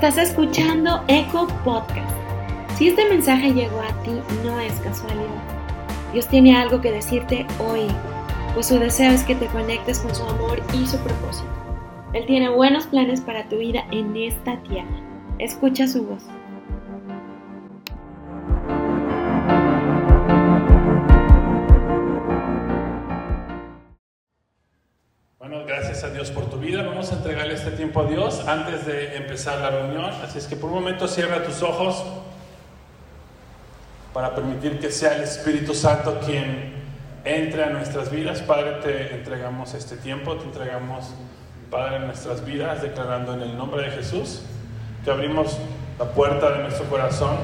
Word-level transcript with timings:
Estás 0.00 0.16
escuchando 0.30 1.02
Eco 1.08 1.48
Podcast. 1.64 2.08
Si 2.76 2.86
este 2.86 3.08
mensaje 3.08 3.52
llegó 3.52 3.80
a 3.80 3.88
ti, 4.04 4.12
no 4.44 4.60
es 4.60 4.72
casualidad. 4.74 5.42
Dios 6.12 6.28
tiene 6.28 6.56
algo 6.56 6.80
que 6.80 6.92
decirte 6.92 7.44
hoy, 7.58 7.88
pues 8.54 8.66
su 8.66 8.78
deseo 8.78 9.10
es 9.10 9.24
que 9.24 9.34
te 9.34 9.46
conectes 9.46 9.98
con 9.98 10.14
su 10.14 10.22
amor 10.22 10.62
y 10.72 10.86
su 10.86 10.98
propósito. 10.98 11.48
Él 12.12 12.26
tiene 12.26 12.48
buenos 12.48 12.86
planes 12.86 13.20
para 13.20 13.48
tu 13.48 13.56
vida 13.58 13.86
en 13.90 14.16
esta 14.16 14.62
tierra. 14.62 15.00
Escucha 15.40 15.88
su 15.88 16.04
voz. 16.04 16.22
Por 26.34 26.50
tu 26.50 26.58
vida. 26.58 26.82
Vamos 26.82 27.10
a 27.12 27.16
entregarle 27.16 27.54
este 27.54 27.70
tiempo 27.70 28.00
a 28.00 28.04
Dios 28.04 28.46
antes 28.46 28.86
de 28.86 29.16
empezar 29.16 29.58
la 29.60 29.70
reunión. 29.70 30.10
Así 30.22 30.38
es 30.38 30.46
que 30.46 30.56
por 30.56 30.70
un 30.70 30.76
momento 30.76 31.08
cierra 31.08 31.42
tus 31.42 31.62
ojos 31.62 32.04
para 34.12 34.34
permitir 34.34 34.78
que 34.78 34.90
sea 34.90 35.16
el 35.16 35.22
Espíritu 35.22 35.74
Santo 35.74 36.20
quien 36.24 36.74
entre 37.24 37.64
a 37.64 37.70
nuestras 37.70 38.10
vidas. 38.10 38.42
Padre, 38.42 38.72
te 38.82 39.14
entregamos 39.14 39.74
este 39.74 39.96
tiempo, 39.96 40.36
te 40.36 40.44
entregamos, 40.44 41.14
Padre, 41.70 42.00
nuestras 42.00 42.44
vidas, 42.44 42.82
declarando 42.82 43.34
en 43.34 43.42
el 43.42 43.56
nombre 43.56 43.82
de 43.82 43.90
Jesús 43.90 44.42
que 45.04 45.10
abrimos 45.10 45.56
la 45.98 46.06
puerta 46.06 46.50
de 46.50 46.62
nuestro 46.62 46.84
corazón 46.86 47.36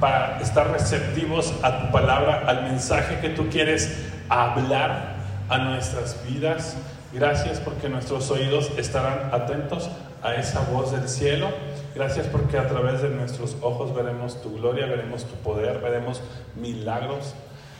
para 0.00 0.40
estar 0.40 0.70
receptivos 0.70 1.52
a 1.62 1.82
tu 1.82 1.92
palabra, 1.92 2.44
al 2.46 2.64
mensaje 2.64 3.20
que 3.20 3.30
tú 3.30 3.48
quieres 3.48 4.06
hablar 4.28 5.16
a 5.48 5.58
nuestras 5.58 6.16
vidas. 6.26 6.76
Gracias 7.12 7.58
porque 7.60 7.88
nuestros 7.88 8.30
oídos 8.30 8.70
estarán 8.76 9.30
atentos 9.32 9.88
a 10.22 10.34
esa 10.34 10.60
voz 10.60 10.92
del 10.92 11.08
cielo. 11.08 11.48
Gracias 11.94 12.26
porque 12.26 12.58
a 12.58 12.68
través 12.68 13.00
de 13.00 13.08
nuestros 13.08 13.56
ojos 13.62 13.94
veremos 13.94 14.42
tu 14.42 14.56
gloria, 14.56 14.86
veremos 14.86 15.24
tu 15.24 15.34
poder, 15.36 15.78
veremos 15.78 16.20
milagros 16.54 17.34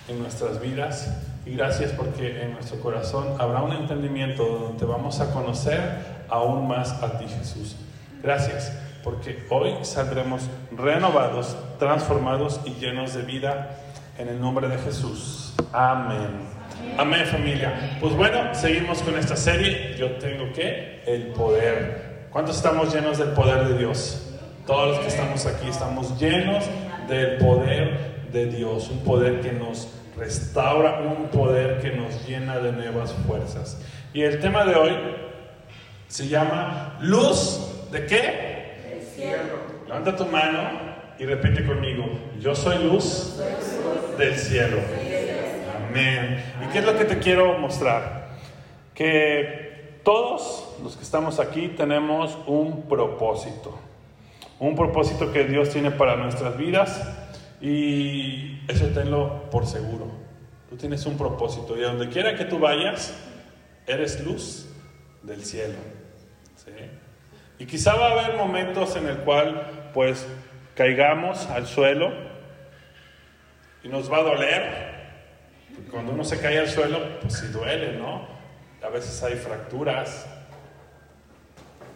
en 0.09 0.19
nuestras 0.21 0.61
vidas. 0.61 1.15
Y 1.45 1.57
gracias 1.57 1.93
porque 1.93 2.43
en 2.43 2.53
nuestro 2.53 2.81
corazón 2.81 3.35
habrá 3.39 3.63
un 3.63 3.73
entendimiento 3.73 4.45
donde 4.45 4.87
vamos 4.87 5.21
a 5.21 5.31
conocer 5.33 6.25
aún 6.29 6.67
más 6.67 7.03
a 7.03 7.19
ti 7.19 7.27
Jesús. 7.29 7.77
Gracias 8.23 8.73
porque 9.05 9.47
hoy 9.51 9.75
saldremos 9.83 10.43
renovados, 10.77 11.57
transformados 11.79 12.61
y 12.65 12.71
llenos 12.75 13.15
de 13.15 13.23
vida 13.23 13.77
en 14.19 14.29
el 14.29 14.41
nombre 14.41 14.69
de 14.69 14.79
Jesús. 14.79 15.55
Amén. 15.73 16.58
Amén 16.97 17.27
familia. 17.27 17.97
Pues 18.01 18.15
bueno, 18.15 18.55
seguimos 18.55 19.03
con 19.03 19.17
esta 19.17 19.37
serie. 19.37 19.95
Yo 19.97 20.13
tengo 20.13 20.53
que 20.53 21.03
el 21.07 21.29
poder. 21.29 22.27
¿Cuántos 22.31 22.57
estamos 22.57 22.93
llenos 22.93 23.19
del 23.19 23.31
poder 23.31 23.69
de 23.69 23.79
Dios? 23.79 24.35
Todos 24.67 24.89
los 24.89 24.99
que 25.01 25.09
estamos 25.09 25.47
aquí 25.47 25.69
estamos 25.69 26.19
llenos 26.21 26.65
del 27.09 27.39
poder 27.39 28.27
de 28.33 28.47
Dios. 28.47 28.91
Un 28.91 29.05
poder 29.05 29.41
que 29.41 29.53
nos 29.53 29.89
restaura, 30.17 31.01
un 31.01 31.29
poder 31.29 31.81
que 31.81 31.91
nos 31.91 32.27
llena 32.27 32.59
de 32.59 32.73
nuevas 32.73 33.13
fuerzas. 33.27 33.81
Y 34.13 34.23
el 34.23 34.41
tema 34.41 34.65
de 34.65 34.75
hoy 34.75 34.93
se 36.09 36.27
llama 36.29 36.99
luz 37.01 37.61
de 37.93 38.07
qué? 38.07 38.87
Del 38.91 39.03
cielo. 39.03 39.55
Levanta 39.87 40.17
tu 40.17 40.27
mano 40.27 40.71
y 41.19 41.25
repite 41.25 41.65
conmigo. 41.65 42.05
Yo 42.41 42.55
soy 42.55 42.85
luz 42.85 43.39
del 44.19 44.37
cielo. 44.37 44.79
Amén. 45.99 46.45
¿Y 46.63 46.73
qué 46.73 46.79
es 46.79 46.85
lo 46.85 46.97
que 46.97 47.05
te 47.05 47.19
quiero 47.19 47.59
mostrar? 47.59 48.29
Que 48.95 50.01
todos 50.05 50.77
los 50.81 50.97
que 50.97 51.03
estamos 51.03 51.41
aquí 51.41 51.69
tenemos 51.77 52.39
un 52.47 52.89
propósito. 52.89 53.77
Un 54.61 54.77
propósito 54.77 55.33
que 55.33 55.45
Dios 55.45 55.71
tiene 55.71 55.91
para 55.91 56.15
nuestras 56.15 56.57
vidas 56.57 57.03
y 57.61 58.61
eso 58.69 58.87
tenlo 58.95 59.51
por 59.51 59.67
seguro. 59.67 60.07
Tú 60.71 60.77
tienes 60.77 61.05
un 61.05 61.19
propósito 61.19 61.77
y 61.77 61.83
a 61.83 61.89
donde 61.89 62.09
quiera 62.11 62.37
que 62.37 62.45
tú 62.45 62.61
vayas, 62.61 63.19
eres 63.87 64.25
luz 64.25 64.69
del 65.25 65.45
cielo. 65.45 65.79
Y 67.59 67.67
quizá 67.67 67.97
va 67.97 68.11
a 68.11 68.13
haber 68.13 68.37
momentos 68.37 68.95
en 68.95 69.09
el 69.09 69.17
cual 69.19 69.91
pues 69.93 70.29
caigamos 70.77 71.47
al 71.47 71.67
suelo 71.67 72.13
y 73.83 73.89
nos 73.89 74.13
va 74.13 74.19
a 74.19 74.23
doler, 74.23 74.88
cuando 75.91 76.13
uno 76.13 76.25
se 76.25 76.39
cae 76.41 76.59
al 76.59 76.69
suelo, 76.69 77.21
pues 77.21 77.35
sí 77.35 77.47
duele, 77.49 77.99
¿no? 77.99 78.27
A 78.83 78.89
veces 78.89 79.23
hay 79.23 79.35
fracturas, 79.35 80.27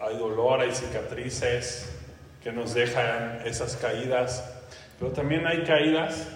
hay 0.00 0.16
dolor, 0.16 0.60
hay 0.60 0.74
cicatrices 0.74 1.92
que 2.42 2.52
nos 2.52 2.74
dejan 2.74 3.40
esas 3.44 3.76
caídas, 3.76 4.44
pero 4.98 5.12
también 5.12 5.46
hay 5.46 5.62
caídas 5.62 6.28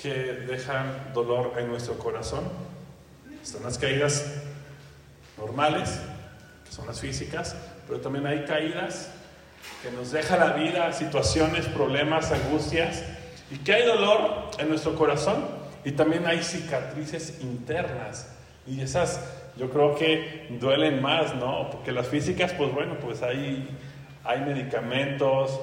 que 0.00 0.10
dejan 0.10 1.12
dolor 1.12 1.54
en 1.58 1.68
nuestro 1.68 1.98
corazón. 1.98 2.44
Están 3.42 3.64
las 3.64 3.78
caídas 3.78 4.24
normales, 5.36 5.98
que 6.64 6.72
son 6.72 6.86
las 6.86 7.00
físicas, 7.00 7.56
pero 7.86 8.00
también 8.00 8.26
hay 8.26 8.44
caídas 8.44 9.10
que 9.82 9.90
nos 9.90 10.12
deja 10.12 10.36
la 10.36 10.52
vida, 10.52 10.92
situaciones, 10.92 11.66
problemas, 11.66 12.30
angustias, 12.32 13.02
y 13.50 13.58
que 13.58 13.74
hay 13.74 13.86
dolor 13.86 14.50
en 14.58 14.68
nuestro 14.68 14.94
corazón 14.94 15.59
y 15.84 15.92
también 15.92 16.26
hay 16.26 16.42
cicatrices 16.42 17.40
internas. 17.42 18.28
Y 18.66 18.80
esas 18.80 19.20
yo 19.56 19.70
creo 19.70 19.94
que 19.94 20.48
duelen 20.60 21.02
más, 21.02 21.34
¿no? 21.34 21.70
Porque 21.70 21.92
las 21.92 22.08
físicas, 22.08 22.52
pues 22.52 22.72
bueno, 22.72 22.98
pues 23.00 23.22
hay, 23.22 23.68
hay 24.24 24.40
medicamentos 24.40 25.58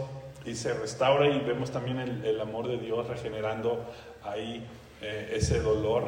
y 0.45 0.55
se 0.55 0.73
restaura 0.73 1.27
y 1.27 1.39
vemos 1.39 1.71
también 1.71 1.99
el, 2.23 2.39
amor 2.39 2.67
de 2.67 2.77
Dios 2.77 3.07
regenerando 3.07 3.85
ahí 4.23 4.65
eh, 5.01 5.33
ese 5.35 5.61
dolor. 5.61 6.07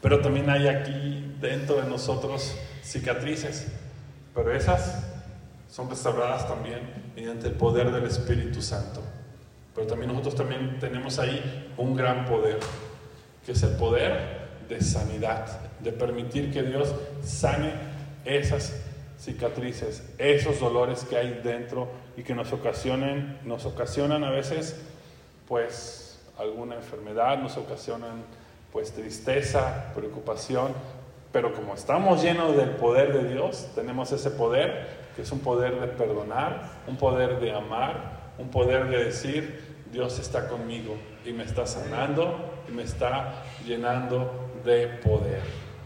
Pero 0.00 0.20
también 0.20 0.50
hay 0.50 0.68
aquí 0.68 1.34
dentro 1.40 1.76
de 1.76 1.88
nosotros 1.88 2.56
cicatrices. 2.82 3.68
Pero 4.34 4.54
esas 4.54 5.04
son 5.70 5.88
restauradas 5.88 6.46
también 6.48 6.80
mediante 7.14 7.48
el 7.48 7.54
poder 7.54 7.90
del 7.90 8.04
Espíritu 8.04 8.60
Santo. 8.60 9.02
Pero 9.74 9.86
también 9.86 10.10
nosotros 10.10 10.36
también 10.36 10.78
tenemos 10.78 11.18
ahí 11.18 11.72
un 11.76 11.96
gran 11.96 12.24
poder, 12.26 12.58
que 13.44 13.52
es 13.52 13.62
el 13.62 13.76
poder 13.76 14.44
de 14.68 14.80
sanidad, 14.80 15.60
de 15.80 15.92
permitir 15.92 16.52
que 16.52 16.62
Dios 16.62 16.94
sane 17.22 17.72
esas 18.24 18.80
cicatrices, 19.18 20.04
esos 20.18 20.60
dolores 20.60 21.04
que 21.04 21.16
hay 21.16 21.40
dentro 21.42 21.88
y 22.16 22.22
que 22.22 22.34
nos 22.34 22.52
ocasionen, 22.52 23.38
nos 23.44 23.64
ocasionan 23.64 24.24
a 24.24 24.30
veces 24.30 24.80
pues 25.48 26.20
alguna 26.38 26.76
enfermedad, 26.76 27.38
nos 27.38 27.56
ocasionan 27.56 28.24
pues 28.72 28.92
tristeza, 28.92 29.92
preocupación, 29.94 30.72
pero 31.32 31.52
como 31.52 31.74
estamos 31.74 32.22
llenos 32.22 32.56
del 32.56 32.70
poder 32.70 33.12
de 33.12 33.32
Dios, 33.32 33.68
tenemos 33.74 34.12
ese 34.12 34.30
poder 34.30 35.04
que 35.14 35.22
es 35.22 35.32
un 35.32 35.40
poder 35.40 35.80
de 35.80 35.86
perdonar, 35.88 36.70
un 36.86 36.96
poder 36.96 37.38
de 37.40 37.52
amar, 37.52 38.23
un 38.38 38.48
poder 38.48 38.88
de 38.88 39.04
decir, 39.04 39.74
Dios 39.92 40.18
está 40.18 40.48
conmigo 40.48 40.96
y 41.24 41.32
me 41.32 41.44
está 41.44 41.66
sanando 41.66 42.64
y 42.68 42.72
me 42.72 42.82
está 42.82 43.44
llenando 43.64 44.50
de 44.64 44.88
poder. 44.88 45.42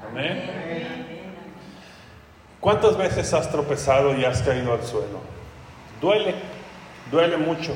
Amén. 0.09 1.19
¿Cuántas 2.61 2.97
veces 2.97 3.33
has 3.35 3.51
tropezado 3.51 4.17
y 4.17 4.25
has 4.25 4.43
caído 4.43 4.73
al 4.73 4.83
suelo? 4.83 5.21
Duele, 6.01 6.35
duele 7.11 7.37
mucho. 7.37 7.75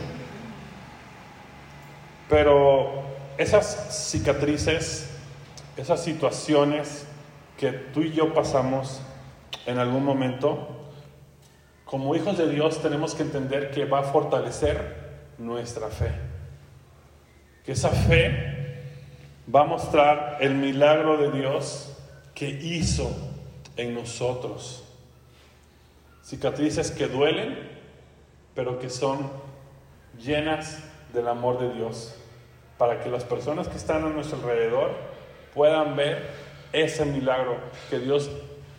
Pero 2.29 3.03
esas 3.37 4.11
cicatrices, 4.11 5.11
esas 5.77 6.03
situaciones 6.03 7.07
que 7.59 7.73
tú 7.73 8.01
y 8.01 8.13
yo 8.13 8.33
pasamos 8.35 9.03
en 9.67 9.79
algún 9.79 10.05
momento, 10.05 10.82
como 11.93 12.17
hijos 12.17 12.39
de 12.39 12.49
Dios 12.49 12.81
tenemos 12.81 13.15
que 13.15 13.23
entender 13.23 13.71
que 13.71 13.85
va 13.85 13.99
a 13.99 14.03
fortalecer 14.03 14.97
nuestra 15.37 15.89
fe. 15.89 16.11
Que 17.67 17.73
esa 17.73 17.91
fe 17.91 18.81
va 19.55 19.61
a 19.61 19.65
mostrar 19.65 20.39
el 20.41 20.55
milagro 20.55 21.19
de 21.19 21.31
Dios 21.31 21.95
que 22.35 22.49
hizo 22.49 23.15
en 23.77 23.95
nosotros. 23.95 24.85
Cicatrices 26.25 26.91
que 26.91 27.09
duelen, 27.09 27.59
pero 28.55 28.79
que 28.79 28.89
son 28.89 29.31
llenas 30.19 30.83
del 31.13 31.29
amor 31.29 31.61
de 31.61 31.75
Dios, 31.75 32.15
para 32.79 33.01
que 33.01 33.11
las 33.11 33.25
personas 33.25 33.69
que 33.69 33.77
están 33.77 34.03
a 34.03 34.09
nuestro 34.09 34.39
alrededor 34.39 34.93
puedan 35.53 35.95
ver 35.95 36.31
ese 36.73 37.05
milagro 37.05 37.59
que 37.91 37.99
Dios 37.99 38.31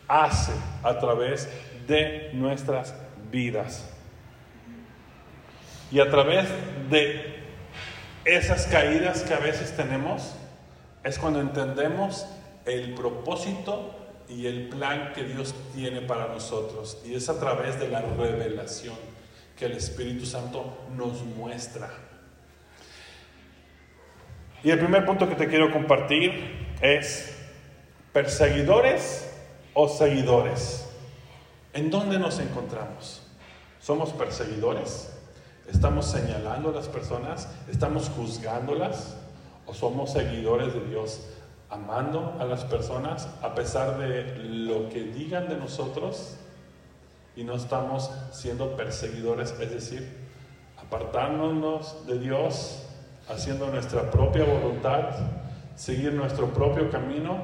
hace 0.07 0.53
a 0.81 0.97
través 0.97 1.47
de 1.87 2.31
nuestras 2.33 3.02
vidas. 3.33 3.89
Y 5.91 5.99
a 5.99 6.09
través 6.09 6.47
de 6.89 7.43
esas 8.23 8.67
caídas 8.67 9.23
que 9.23 9.33
a 9.33 9.39
veces 9.39 9.75
tenemos, 9.75 10.35
es 11.03 11.19
cuando 11.19 11.41
entendemos 11.41 12.25
el 12.65 12.93
propósito 12.93 13.93
y 14.29 14.47
el 14.47 14.69
plan 14.69 15.11
que 15.13 15.23
Dios 15.23 15.53
tiene 15.75 16.01
para 16.01 16.27
nosotros. 16.27 17.01
Y 17.05 17.15
es 17.15 17.27
a 17.27 17.39
través 17.39 17.79
de 17.79 17.89
la 17.89 18.01
revelación. 18.01 18.95
que 19.57 19.65
el 19.65 19.73
Espíritu 19.73 20.25
Santo 20.25 20.79
nos 20.95 21.21
muestra. 21.21 21.87
Y 24.63 24.71
el 24.71 24.79
primer 24.79 25.05
punto 25.05 25.29
que 25.29 25.35
te 25.35 25.47
quiero 25.47 25.71
compartir 25.71 26.73
es 26.81 27.37
perseguidores 28.11 29.31
o 29.75 29.87
seguidores. 29.87 30.87
¿En 31.73 31.91
dónde 31.91 32.17
nos 32.17 32.39
encontramos? 32.39 33.22
¿Somos 33.83 34.13
perseguidores? 34.13 35.09
¿Estamos 35.67 36.05
señalando 36.05 36.69
a 36.69 36.71
las 36.71 36.87
personas? 36.87 37.49
¿Estamos 37.69 38.07
juzgándolas? 38.15 39.17
¿O 39.65 39.73
somos 39.73 40.13
seguidores 40.13 40.73
de 40.73 40.85
Dios? 40.85 41.19
Amando 41.69 42.37
a 42.39 42.45
las 42.45 42.63
personas 42.63 43.27
a 43.41 43.53
pesar 43.53 43.97
de 43.97 44.37
lo 44.37 44.87
que 44.87 45.03
digan 45.03 45.49
de 45.49 45.57
nosotros 45.57 46.35
y 47.35 47.43
no 47.43 47.55
estamos 47.55 48.09
siendo 48.31 48.77
perseguidores, 48.77 49.53
es 49.59 49.71
decir, 49.71 50.17
apartándonos 50.81 52.07
de 52.07 52.19
Dios, 52.19 52.83
haciendo 53.27 53.67
nuestra 53.67 54.09
propia 54.09 54.45
voluntad, 54.45 55.09
seguir 55.75 56.13
nuestro 56.13 56.53
propio 56.53 56.89
camino, 56.89 57.37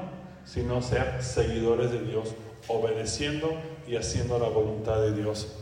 sino 0.46 0.80
ser 0.80 1.22
seguidores 1.22 1.90
de 1.90 2.00
Dios, 2.00 2.34
obedeciendo 2.66 3.50
y 3.86 3.96
haciendo 3.96 4.38
la 4.38 4.48
voluntad 4.48 5.02
de 5.02 5.12
Dios. 5.12 5.59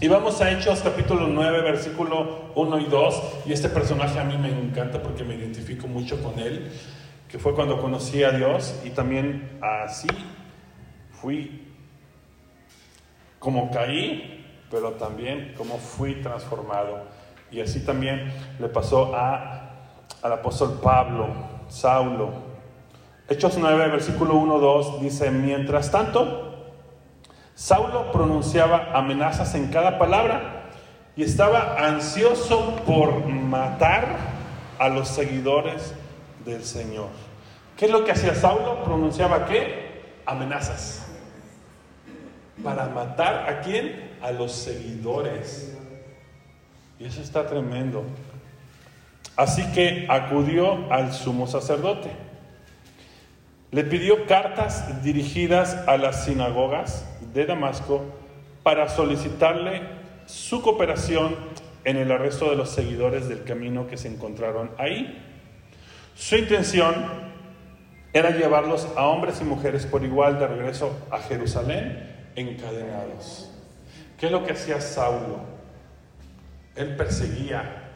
Y 0.00 0.08
vamos 0.08 0.40
a 0.40 0.50
Hechos 0.50 0.80
capítulo 0.80 1.28
9, 1.28 1.62
versículo 1.62 2.50
1 2.56 2.78
y 2.80 2.84
2. 2.86 3.22
Y 3.46 3.52
este 3.52 3.68
personaje 3.68 4.18
a 4.18 4.24
mí 4.24 4.36
me 4.36 4.48
encanta 4.48 5.00
porque 5.00 5.22
me 5.22 5.34
identifico 5.36 5.86
mucho 5.86 6.20
con 6.22 6.38
él, 6.40 6.72
que 7.28 7.38
fue 7.38 7.54
cuando 7.54 7.80
conocí 7.80 8.24
a 8.24 8.32
Dios 8.32 8.80
y 8.84 8.90
también 8.90 9.58
así 9.60 10.08
fui 11.20 11.68
como 13.38 13.70
caí, 13.70 14.44
pero 14.70 14.92
también 14.92 15.54
como 15.56 15.78
fui 15.78 16.16
transformado. 16.16 17.04
Y 17.52 17.60
así 17.60 17.84
también 17.84 18.32
le 18.58 18.68
pasó 18.68 19.14
a, 19.14 19.70
al 20.22 20.32
apóstol 20.32 20.80
Pablo, 20.82 21.28
Saulo. 21.68 22.32
Hechos 23.28 23.56
9, 23.56 23.88
versículo 23.88 24.34
1, 24.34 24.58
2 24.58 25.00
dice, 25.00 25.30
mientras 25.30 25.92
tanto, 25.92 26.51
Saulo 27.54 28.10
pronunciaba 28.12 28.90
amenazas 28.94 29.54
en 29.54 29.68
cada 29.68 29.98
palabra 29.98 30.70
y 31.16 31.22
estaba 31.22 31.76
ansioso 31.86 32.76
por 32.86 33.26
matar 33.26 34.16
a 34.78 34.88
los 34.88 35.08
seguidores 35.08 35.94
del 36.44 36.64
Señor. 36.64 37.08
¿Qué 37.76 37.86
es 37.86 37.90
lo 37.90 38.04
que 38.04 38.12
hacía 38.12 38.34
Saulo? 38.34 38.82
Pronunciaba 38.84 39.44
qué? 39.46 40.02
Amenazas. 40.24 41.06
¿Para 42.64 42.86
matar 42.86 43.48
a 43.50 43.60
quién? 43.60 44.10
A 44.22 44.30
los 44.30 44.52
seguidores. 44.52 45.76
Y 46.98 47.04
eso 47.04 47.20
está 47.20 47.46
tremendo. 47.46 48.04
Así 49.36 49.62
que 49.72 50.06
acudió 50.08 50.90
al 50.90 51.12
sumo 51.12 51.46
sacerdote. 51.46 52.10
Le 53.70 53.84
pidió 53.84 54.26
cartas 54.26 55.02
dirigidas 55.02 55.74
a 55.86 55.96
las 55.96 56.24
sinagogas 56.24 57.06
de 57.32 57.46
Damasco 57.46 58.02
para 58.62 58.88
solicitarle 58.88 59.82
su 60.26 60.62
cooperación 60.62 61.36
en 61.84 61.96
el 61.96 62.12
arresto 62.12 62.48
de 62.50 62.56
los 62.56 62.70
seguidores 62.70 63.28
del 63.28 63.44
camino 63.44 63.86
que 63.86 63.96
se 63.96 64.08
encontraron 64.08 64.70
ahí. 64.78 65.20
Su 66.14 66.36
intención 66.36 66.94
era 68.12 68.30
llevarlos 68.30 68.86
a 68.96 69.06
hombres 69.06 69.40
y 69.40 69.44
mujeres 69.44 69.86
por 69.86 70.04
igual 70.04 70.38
de 70.38 70.46
regreso 70.46 70.94
a 71.10 71.18
Jerusalén 71.18 72.30
encadenados. 72.36 73.50
¿Qué 74.18 74.26
es 74.26 74.32
lo 74.32 74.44
que 74.44 74.52
hacía 74.52 74.80
Saulo? 74.80 75.40
Él 76.76 76.94
perseguía 76.96 77.90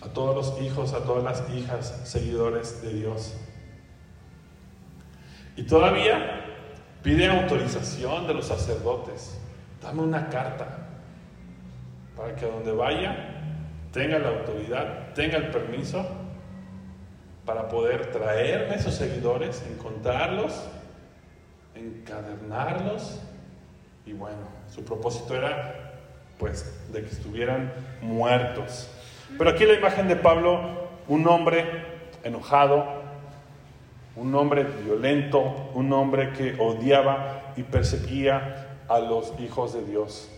a 0.00 0.08
todos 0.08 0.34
los 0.34 0.62
hijos, 0.62 0.94
a 0.94 1.04
todas 1.04 1.24
las 1.24 1.54
hijas, 1.54 2.00
seguidores 2.04 2.82
de 2.82 2.94
Dios. 2.94 3.36
Y 5.56 5.64
todavía 5.64 6.53
pide 7.04 7.26
autorización 7.26 8.26
de 8.26 8.34
los 8.34 8.46
sacerdotes. 8.46 9.38
Dame 9.80 10.02
una 10.02 10.28
carta 10.30 10.88
para 12.16 12.34
que 12.34 12.46
donde 12.46 12.72
vaya 12.72 13.14
tenga 13.92 14.18
la 14.18 14.30
autoridad, 14.30 15.12
tenga 15.14 15.36
el 15.36 15.50
permiso 15.50 16.04
para 17.44 17.68
poder 17.68 18.10
traerme 18.10 18.76
esos 18.76 18.94
seguidores, 18.94 19.62
encontrarlos, 19.70 20.66
encadernarlos 21.74 23.20
y 24.06 24.14
bueno, 24.14 24.48
su 24.74 24.82
propósito 24.82 25.36
era 25.36 25.92
pues 26.38 26.90
de 26.90 27.02
que 27.02 27.10
estuvieran 27.10 27.70
muertos. 28.00 28.90
Pero 29.36 29.50
aquí 29.50 29.66
la 29.66 29.74
imagen 29.74 30.08
de 30.08 30.16
Pablo, 30.16 30.88
un 31.06 31.28
hombre 31.28 31.66
enojado, 32.22 33.03
un 34.16 34.34
hombre 34.34 34.64
violento, 34.64 35.70
un 35.74 35.92
hombre 35.92 36.32
que 36.32 36.56
odiaba 36.58 37.52
y 37.56 37.62
perseguía 37.62 38.78
a 38.88 38.98
los 39.00 39.32
hijos 39.40 39.72
de 39.74 39.84
Dios. 39.84 40.30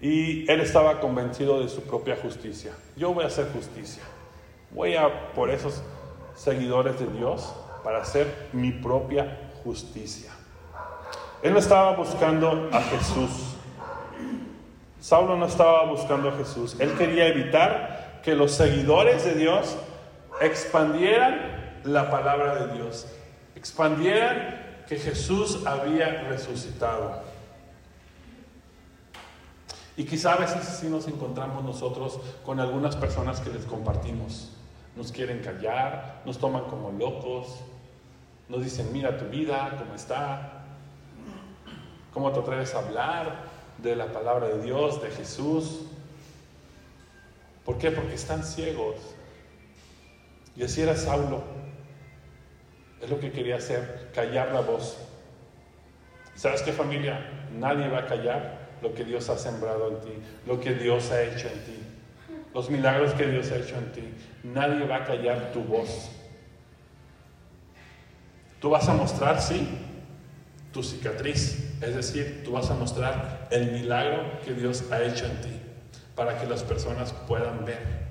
Y 0.00 0.50
él 0.50 0.60
estaba 0.60 1.00
convencido 1.00 1.60
de 1.60 1.68
su 1.68 1.82
propia 1.82 2.16
justicia. 2.16 2.72
Yo 2.96 3.12
voy 3.12 3.24
a 3.24 3.28
hacer 3.28 3.48
justicia. 3.52 4.02
Voy 4.70 4.96
a 4.96 5.32
por 5.32 5.50
esos 5.50 5.82
seguidores 6.34 6.98
de 6.98 7.06
Dios 7.06 7.54
para 7.82 8.02
hacer 8.02 8.48
mi 8.52 8.72
propia 8.72 9.52
justicia. 9.62 10.30
Él 11.42 11.52
no 11.52 11.58
estaba 11.58 11.94
buscando 11.94 12.70
a 12.72 12.80
Jesús. 12.80 13.56
Saulo 15.00 15.36
no 15.36 15.46
estaba 15.46 15.84
buscando 15.84 16.30
a 16.30 16.32
Jesús. 16.32 16.76
Él 16.80 16.94
quería 16.94 17.26
evitar 17.26 18.20
que 18.22 18.34
los 18.34 18.52
seguidores 18.52 19.24
de 19.24 19.34
Dios 19.34 19.76
expandieran 20.40 21.63
la 21.84 22.10
palabra 22.10 22.66
de 22.66 22.74
Dios, 22.74 23.06
expandieran 23.54 24.82
que 24.88 24.96
Jesús 24.96 25.64
había 25.66 26.22
resucitado. 26.28 27.22
Y 29.96 30.04
quizá 30.04 30.32
a 30.32 30.36
veces 30.36 30.64
sí 30.64 30.88
nos 30.88 31.06
encontramos 31.06 31.62
nosotros 31.62 32.18
con 32.44 32.58
algunas 32.58 32.96
personas 32.96 33.40
que 33.40 33.50
les 33.50 33.64
compartimos. 33.64 34.50
Nos 34.96 35.12
quieren 35.12 35.40
callar, 35.40 36.22
nos 36.24 36.38
toman 36.38 36.64
como 36.64 36.90
locos, 36.90 37.60
nos 38.48 38.64
dicen, 38.64 38.92
mira 38.92 39.16
tu 39.16 39.26
vida, 39.26 39.76
cómo 39.78 39.94
está, 39.94 40.64
¿Cómo 42.14 42.30
te 42.30 42.38
atreves 42.38 42.72
a 42.76 42.78
hablar 42.78 43.42
de 43.78 43.96
la 43.96 44.12
palabra 44.12 44.46
de 44.46 44.62
Dios, 44.62 45.02
de 45.02 45.10
Jesús? 45.10 45.80
¿Por 47.64 47.76
qué? 47.76 47.90
Porque 47.90 48.14
están 48.14 48.44
ciegos. 48.44 48.94
Y 50.54 50.62
así 50.62 50.80
era 50.80 50.96
Saulo. 50.96 51.42
Es 53.04 53.10
lo 53.10 53.20
que 53.20 53.30
quería 53.30 53.56
hacer, 53.56 54.08
callar 54.14 54.50
la 54.52 54.62
voz. 54.62 54.96
¿Sabes 56.34 56.62
qué 56.62 56.72
familia? 56.72 57.20
Nadie 57.52 57.86
va 57.88 57.98
a 57.98 58.06
callar 58.06 58.70
lo 58.80 58.94
que 58.94 59.04
Dios 59.04 59.28
ha 59.28 59.36
sembrado 59.36 59.88
en 59.90 60.00
ti, 60.00 60.12
lo 60.46 60.58
que 60.58 60.72
Dios 60.72 61.10
ha 61.10 61.22
hecho 61.22 61.48
en 61.48 61.64
ti, 61.64 61.78
los 62.54 62.70
milagros 62.70 63.12
que 63.12 63.26
Dios 63.26 63.50
ha 63.50 63.56
hecho 63.56 63.76
en 63.76 63.92
ti. 63.92 64.14
Nadie 64.42 64.86
va 64.86 64.96
a 64.96 65.04
callar 65.04 65.52
tu 65.52 65.60
voz. 65.60 66.10
Tú 68.58 68.70
vas 68.70 68.88
a 68.88 68.94
mostrar, 68.94 69.38
sí, 69.42 69.68
tu 70.72 70.82
cicatriz, 70.82 71.78
es 71.82 71.94
decir, 71.94 72.40
tú 72.42 72.52
vas 72.52 72.70
a 72.70 72.74
mostrar 72.74 73.48
el 73.50 73.70
milagro 73.70 74.40
que 74.42 74.54
Dios 74.54 74.90
ha 74.90 75.02
hecho 75.02 75.26
en 75.26 75.40
ti 75.42 75.60
para 76.14 76.38
que 76.38 76.46
las 76.46 76.62
personas 76.62 77.12
puedan 77.12 77.66
ver 77.66 78.04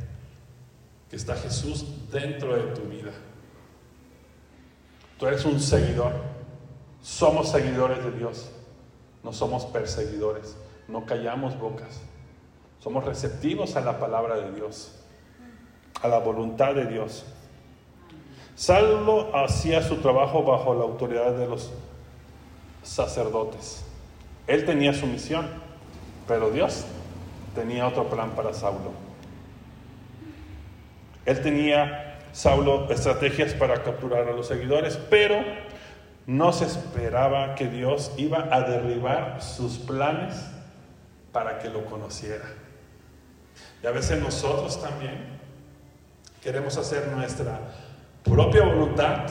que 1.09 1.15
está 1.15 1.35
Jesús 1.35 1.83
dentro 2.11 2.55
de 2.55 2.75
tu 2.75 2.81
vida. 2.83 3.11
Tú 5.23 5.29
eres 5.29 5.45
un 5.45 5.57
seguidor. 5.57 6.11
Somos 7.01 7.49
seguidores 7.49 8.03
de 8.03 8.11
Dios. 8.11 8.51
No 9.23 9.31
somos 9.31 9.63
perseguidores. 9.63 10.57
No 10.89 11.05
callamos 11.05 11.57
bocas. 11.57 12.01
Somos 12.81 13.05
receptivos 13.05 13.77
a 13.77 13.79
la 13.79 13.99
palabra 13.99 14.35
de 14.35 14.51
Dios, 14.51 14.91
a 16.01 16.09
la 16.09 16.19
voluntad 16.19 16.75
de 16.75 16.87
Dios. 16.87 17.23
Salvo 18.57 19.33
hacía 19.33 19.81
su 19.81 19.95
trabajo 20.01 20.43
bajo 20.43 20.75
la 20.75 20.83
autoridad 20.83 21.31
de 21.31 21.47
los 21.47 21.71
sacerdotes. 22.83 23.85
Él 24.45 24.65
tenía 24.65 24.93
su 24.93 25.07
misión, 25.07 25.47
pero 26.27 26.49
Dios 26.49 26.83
tenía 27.55 27.87
otro 27.87 28.09
plan 28.09 28.31
para 28.31 28.53
Saulo. 28.53 28.91
Él 31.25 31.41
tenía, 31.41 32.12
Saulo, 32.33 32.91
estrategias 32.91 33.53
para 33.53 33.83
capturar 33.83 34.27
a 34.27 34.33
los 34.33 34.47
seguidores, 34.47 34.97
pero 35.09 35.37
no 36.25 36.51
se 36.51 36.65
esperaba 36.65 37.55
que 37.55 37.67
Dios 37.67 38.11
iba 38.17 38.49
a 38.51 38.61
derribar 38.61 39.41
sus 39.41 39.77
planes 39.77 40.35
para 41.31 41.59
que 41.59 41.69
lo 41.69 41.85
conociera. 41.85 42.45
Y 43.81 43.87
a 43.87 43.91
veces 43.91 44.21
nosotros 44.21 44.81
también 44.81 45.39
queremos 46.41 46.75
hacer 46.77 47.07
nuestra 47.09 47.59
propia 48.23 48.63
voluntad, 48.63 49.27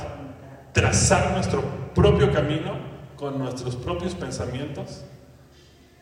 trazar 0.72 1.32
nuestro 1.32 1.62
propio 1.94 2.32
camino 2.32 2.92
con 3.16 3.38
nuestros 3.38 3.76
propios 3.76 4.14
pensamientos 4.14 5.04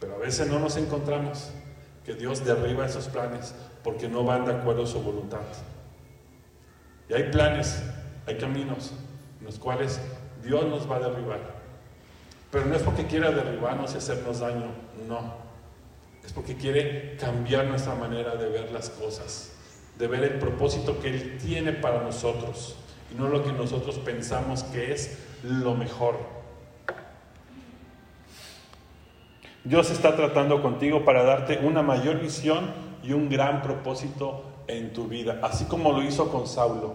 Pero 0.00 0.14
a 0.14 0.18
veces 0.18 0.48
no 0.48 0.58
nos 0.58 0.78
encontramos 0.78 1.50
que 2.06 2.14
Dios 2.14 2.44
derriba 2.44 2.86
esos 2.86 3.08
planes 3.08 3.54
porque 3.84 4.08
no 4.08 4.24
van 4.24 4.46
de 4.46 4.52
acuerdo 4.52 4.84
a 4.84 4.86
su 4.86 5.02
voluntad. 5.02 5.40
Y 7.10 7.14
hay 7.14 7.24
planes, 7.24 7.82
hay 8.26 8.36
caminos 8.36 8.92
en 9.40 9.46
los 9.46 9.58
cuales 9.58 10.00
Dios 10.44 10.64
nos 10.66 10.88
va 10.88 10.96
a 10.96 11.00
derribar. 11.00 11.40
Pero 12.52 12.66
no 12.66 12.76
es 12.76 12.82
porque 12.82 13.06
quiera 13.06 13.32
derribarnos 13.32 13.94
y 13.94 13.98
hacernos 13.98 14.38
daño, 14.38 14.66
no. 15.08 15.34
Es 16.24 16.32
porque 16.32 16.54
quiere 16.54 17.16
cambiar 17.16 17.66
nuestra 17.66 17.96
manera 17.96 18.36
de 18.36 18.48
ver 18.48 18.70
las 18.70 18.90
cosas, 18.90 19.52
de 19.98 20.06
ver 20.06 20.22
el 20.22 20.38
propósito 20.38 21.00
que 21.00 21.08
Él 21.08 21.38
tiene 21.38 21.72
para 21.72 22.00
nosotros 22.00 22.76
y 23.12 23.16
no 23.16 23.28
lo 23.28 23.42
que 23.42 23.52
nosotros 23.52 23.98
pensamos 23.98 24.62
que 24.64 24.92
es 24.92 25.18
lo 25.42 25.74
mejor. 25.74 26.16
Dios 29.64 29.90
está 29.90 30.14
tratando 30.14 30.62
contigo 30.62 31.04
para 31.04 31.24
darte 31.24 31.58
una 31.58 31.82
mayor 31.82 32.20
visión 32.20 32.70
y 33.02 33.12
un 33.12 33.28
gran 33.28 33.62
propósito 33.62 34.44
en 34.76 34.92
tu 34.92 35.06
vida, 35.06 35.40
así 35.42 35.64
como 35.64 35.92
lo 35.92 36.02
hizo 36.02 36.30
con 36.30 36.46
Saulo, 36.46 36.94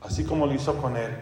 así 0.00 0.24
como 0.24 0.46
lo 0.46 0.54
hizo 0.54 0.76
con 0.80 0.96
él. 0.96 1.16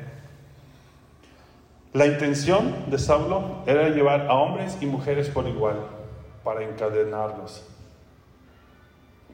La 1.92 2.06
intención 2.06 2.90
de 2.90 2.98
Saulo 2.98 3.62
era 3.66 3.88
llevar 3.90 4.22
a 4.22 4.34
hombres 4.34 4.78
y 4.80 4.86
mujeres 4.86 5.28
por 5.28 5.46
igual, 5.46 5.76
para 6.42 6.62
encadenarlos, 6.62 7.62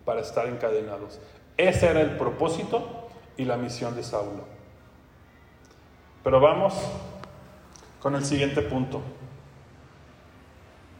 para 0.05 0.21
estar 0.21 0.47
encadenados. 0.47 1.21
Ese 1.57 1.87
era 1.87 2.01
el 2.01 2.17
propósito 2.17 3.09
y 3.37 3.45
la 3.45 3.57
misión 3.57 3.95
de 3.95 4.03
Saulo. 4.03 4.45
Pero 6.25 6.41
vamos 6.41 6.75
con 8.01 8.15
el 8.15 8.25
siguiente 8.25 8.63
punto. 8.63 9.01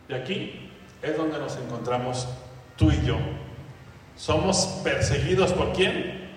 Y 0.09 0.15
aquí 0.15 0.71
es 1.03 1.17
donde 1.17 1.39
nos 1.39 1.57
encontramos 1.57 2.29
tú 2.77 2.91
y 2.91 3.05
yo. 3.05 3.17
¿Somos 4.19 4.81
perseguidos 4.83 5.53
por 5.53 5.73
quién? 5.73 6.29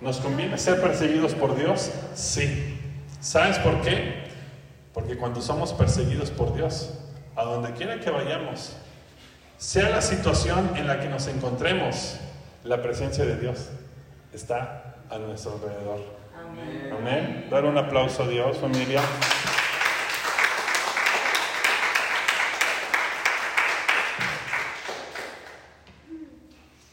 ¿Nos 0.00 0.18
conviene 0.18 0.58
ser 0.58 0.80
perseguidos 0.80 1.34
por 1.34 1.56
Dios? 1.56 1.92
Sí. 2.14 2.80
¿Sabes 3.20 3.60
por 3.60 3.80
qué? 3.80 4.24
Porque 4.92 5.16
cuando 5.16 5.40
somos 5.40 5.72
perseguidos 5.72 6.32
por 6.32 6.52
Dios, 6.52 6.92
a 7.36 7.44
donde 7.44 7.72
quiera 7.74 8.00
que 8.00 8.10
vayamos, 8.10 8.76
sea 9.56 9.88
la 9.88 10.02
situación 10.02 10.72
en 10.74 10.88
la 10.88 10.98
que 10.98 11.08
nos 11.08 11.28
encontremos, 11.28 12.16
la 12.64 12.82
presencia 12.82 13.24
de 13.24 13.36
Dios 13.36 13.68
está 14.32 14.96
a 15.08 15.18
nuestro 15.18 15.52
alrededor. 15.52 16.00
Amén. 16.44 16.92
Amén. 16.98 17.46
Dar 17.48 17.64
un 17.64 17.78
aplauso 17.78 18.24
a 18.24 18.28
Dios, 18.28 18.58
familia. 18.58 19.00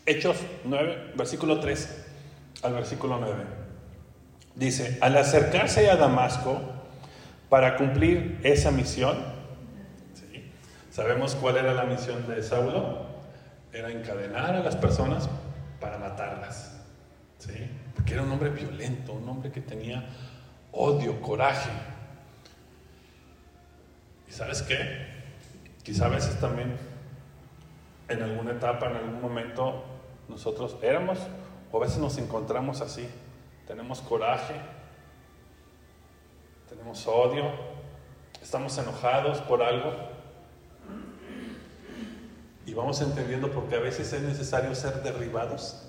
Hechos 0.09 0.37
9, 0.63 1.11
versículo 1.15 1.59
3 1.59 2.05
al 2.63 2.73
versículo 2.73 3.19
9. 3.19 3.43
Dice, 4.55 4.97
al 5.01 5.15
acercarse 5.15 5.87
a 5.87 5.97
Damasco 5.97 6.59
para 7.47 7.77
cumplir 7.77 8.39
esa 8.41 8.71
misión, 8.71 9.15
¿sabemos 10.89 11.35
cuál 11.35 11.57
era 11.57 11.75
la 11.75 11.83
misión 11.83 12.27
de 12.27 12.41
Saulo? 12.41 13.05
Era 13.71 13.91
encadenar 13.91 14.55
a 14.55 14.61
las 14.61 14.75
personas 14.75 15.29
para 15.79 15.99
matarlas. 15.99 16.81
¿sí? 17.37 17.69
Porque 17.93 18.13
era 18.13 18.23
un 18.23 18.31
hombre 18.31 18.49
violento, 18.49 19.13
un 19.13 19.29
hombre 19.29 19.51
que 19.51 19.61
tenía 19.61 20.09
odio, 20.71 21.21
coraje. 21.21 21.69
¿Y 24.27 24.31
sabes 24.31 24.63
qué? 24.63 25.05
Quizá 25.83 26.07
a 26.07 26.09
veces 26.09 26.39
también, 26.39 26.75
en 28.07 28.23
alguna 28.23 28.53
etapa, 28.53 28.89
en 28.89 28.95
algún 28.95 29.21
momento, 29.21 29.88
nosotros 30.29 30.77
éramos 30.81 31.17
o 31.71 31.77
a 31.77 31.81
veces 31.81 31.98
nos 31.98 32.17
encontramos 32.17 32.81
así 32.81 33.09
tenemos 33.69 34.01
coraje, 34.01 34.55
tenemos 36.67 37.05
odio, 37.05 37.51
estamos 38.41 38.75
enojados 38.79 39.38
por 39.41 39.62
algo. 39.62 39.93
Y 42.65 42.74
vamos 42.74 43.00
entendiendo 43.01 43.51
porque 43.51 43.75
a 43.75 43.79
veces 43.79 44.12
es 44.12 44.24
necesario 44.24 44.74
ser 44.74 45.03
derribados. 45.03 45.83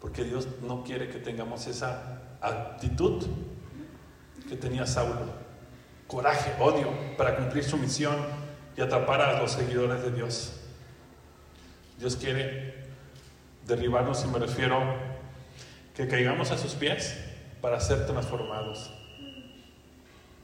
Porque 0.00 0.24
Dios 0.24 0.48
no 0.62 0.82
quiere 0.82 1.10
que 1.10 1.18
tengamos 1.18 1.66
esa 1.66 2.22
actitud 2.40 3.26
que 4.48 4.56
tenía 4.56 4.86
Saulo. 4.86 5.26
Coraje, 6.06 6.54
odio 6.58 6.88
para 7.18 7.36
cumplir 7.36 7.64
su 7.64 7.76
misión 7.76 8.16
y 8.78 8.80
atrapar 8.80 9.20
a 9.20 9.38
los 9.38 9.52
seguidores 9.52 10.00
de 10.00 10.10
Dios. 10.10 10.58
Dios 11.98 12.16
quiere 12.16 12.69
derribarnos 13.70 14.24
y 14.24 14.28
me 14.28 14.38
refiero 14.38 14.78
que 15.96 16.06
caigamos 16.06 16.50
a 16.50 16.58
sus 16.58 16.74
pies 16.74 17.18
para 17.60 17.80
ser 17.80 18.06
transformados, 18.06 18.92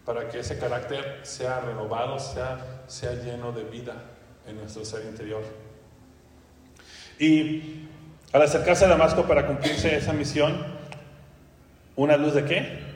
para 0.05 0.29
que 0.29 0.41
ese 0.41 0.59
carácter 0.59 1.21
sea 1.23 1.61
renovado, 1.61 2.19
sea, 2.19 2.85
sea 2.87 3.13
lleno 3.15 3.53
de 3.53 3.65
vida 3.65 3.95
en 4.47 4.57
nuestro 4.57 4.85
ser 4.85 5.05
interior. 5.05 5.43
Y 7.19 7.89
al 8.33 8.43
acercarse 8.43 8.85
a 8.85 8.89
Damasco 8.89 9.25
para 9.25 9.47
cumplirse 9.47 9.97
esa 9.97 10.13
misión, 10.13 10.65
¿una 11.97 12.17
luz 12.17 12.35
de 12.35 12.45
qué? 12.45 12.87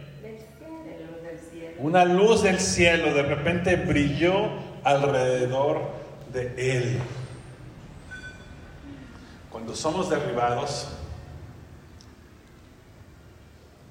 Una 1.78 2.04
luz 2.04 2.42
del 2.42 2.60
cielo 2.60 3.14
de 3.14 3.22
repente 3.22 3.76
brilló 3.76 4.50
alrededor 4.84 5.80
de 6.32 6.76
él. 6.76 6.98
Cuando 9.50 9.74
somos 9.74 10.08
derribados, 10.08 10.88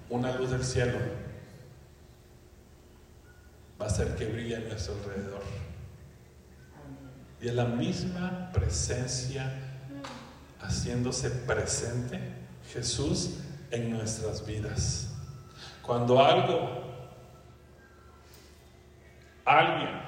una 0.10 0.34
luz 0.36 0.52
del 0.52 0.64
cielo 0.64 0.98
va 3.80 3.86
a 3.86 3.90
hacer 3.90 4.16
que 4.16 4.26
brille 4.26 4.56
a 4.56 4.60
nuestro 4.62 4.96
alrededor. 4.96 5.44
Y 7.42 7.48
es 7.48 7.54
la 7.54 7.66
misma 7.66 8.50
presencia 8.54 9.52
haciéndose 10.62 11.30
presente 11.30 12.20
Jesús 12.72 13.40
en 13.72 13.92
nuestras 13.92 14.46
vidas. 14.46 15.10
Cuando 15.82 16.24
algo, 16.24 16.84
alguien 19.46 20.02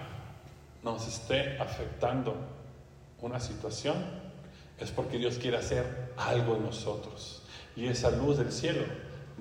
nos 0.83 1.07
esté 1.07 1.57
afectando 1.59 2.35
una 3.19 3.39
situación, 3.39 4.20
es 4.81 4.91
porque 4.91 5.17
Dios 5.17 5.37
quiere 5.37 5.57
hacer 5.57 6.13
algo 6.17 6.55
en 6.55 6.63
nosotros. 6.63 7.43
Y 7.75 7.87
esa 7.87 8.11
luz 8.11 8.37
del 8.37 8.51
cielo 8.51 8.83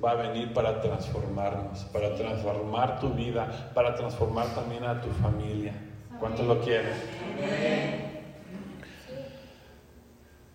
va 0.02 0.12
a 0.12 0.14
venir 0.14 0.52
para 0.52 0.80
transformarnos, 0.80 1.80
para 1.92 2.14
transformar 2.14 3.00
tu 3.00 3.10
vida, 3.10 3.70
para 3.74 3.94
transformar 3.94 4.54
también 4.54 4.84
a 4.84 5.00
tu 5.00 5.08
familia. 5.10 5.72
¿Cuántos 6.18 6.46
lo 6.46 6.60
quieren? 6.60 6.92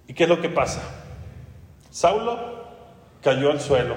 ¿Y 0.08 0.14
qué 0.14 0.24
es 0.24 0.30
lo 0.30 0.40
que 0.40 0.50
pasa? 0.50 0.82
Saulo 1.90 2.66
cayó 3.22 3.52
al 3.52 3.60
suelo. 3.60 3.96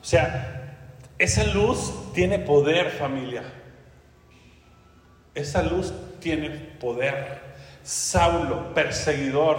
O 0.00 0.04
sea, 0.04 0.86
esa 1.18 1.44
luz 1.44 2.12
tiene 2.12 2.38
poder, 2.38 2.90
familia. 2.90 3.42
Esa 5.34 5.62
luz 5.62 5.92
tiene 6.20 6.50
poder. 6.50 7.47
Saulo, 7.88 8.74
perseguidor, 8.74 9.56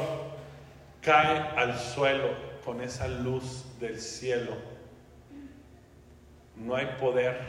cae 1.02 1.40
al 1.58 1.80
suelo 1.80 2.28
con 2.64 2.80
esa 2.80 3.08
luz 3.08 3.66
del 3.80 4.00
cielo. 4.00 4.52
No 6.56 6.76
hay 6.76 6.86
poder 7.00 7.40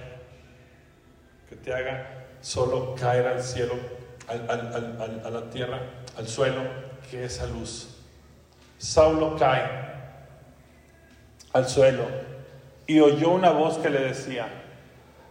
que 1.50 1.56
te 1.56 1.74
haga 1.74 2.24
solo 2.40 2.94
caer 2.94 3.26
al 3.26 3.42
cielo, 3.42 3.74
a 4.26 5.30
la 5.30 5.50
tierra, 5.50 5.82
al 6.16 6.26
suelo, 6.26 6.62
que 7.10 7.26
esa 7.26 7.44
luz. 7.44 7.98
Saulo 8.78 9.36
cae 9.36 9.68
al 11.52 11.68
suelo 11.68 12.06
y 12.86 13.00
oyó 13.00 13.32
una 13.32 13.50
voz 13.50 13.76
que 13.76 13.90
le 13.90 14.00
decía, 14.00 14.48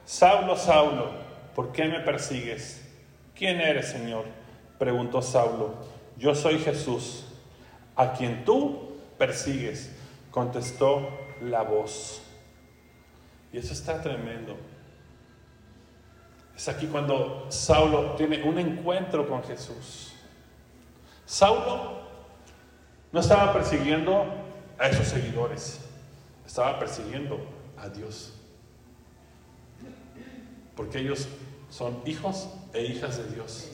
Saulo, 0.05 0.55
Saulo, 0.55 1.09
¿por 1.55 1.71
qué 1.71 1.85
me 1.85 2.01
persigues? 2.01 2.87
¿Quién 3.33 3.59
eres, 3.59 3.87
Señor? 3.87 4.38
Preguntó 4.79 5.21
Saulo. 5.21 5.75
Yo 6.17 6.33
soy 6.33 6.57
Jesús, 6.57 7.25
a 7.95 8.13
quien 8.13 8.43
tú 8.45 8.95
persigues? 9.17 9.91
Contestó 10.31 11.09
la 11.41 11.61
voz. 11.63 12.21
Y 13.51 13.57
eso 13.57 13.73
está 13.73 14.01
tremendo. 14.01 14.55
Es 16.55 16.67
aquí 16.67 16.87
cuando 16.87 17.45
Saulo 17.49 18.15
tiene 18.15 18.43
un 18.43 18.57
encuentro 18.57 19.27
con 19.27 19.43
Jesús. 19.43 20.13
Saulo 21.25 22.01
no 23.11 23.19
estaba 23.19 23.53
persiguiendo 23.53 24.25
a 24.77 24.87
esos 24.87 25.07
seguidores, 25.07 25.79
estaba 26.45 26.79
persiguiendo 26.79 27.39
a 27.77 27.89
Dios. 27.89 28.33
Porque 30.75 30.99
ellos 30.99 31.27
son 31.69 32.01
hijos 32.05 32.49
e 32.73 32.83
hijas 32.83 33.17
de 33.17 33.35
Dios. 33.35 33.71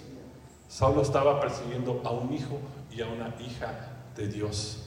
Saulo 0.68 1.02
estaba 1.02 1.40
persiguiendo 1.40 2.02
a 2.04 2.12
un 2.12 2.34
hijo 2.34 2.60
y 2.92 3.02
a 3.02 3.08
una 3.08 3.36
hija 3.40 3.90
de 4.16 4.28
Dios. 4.28 4.84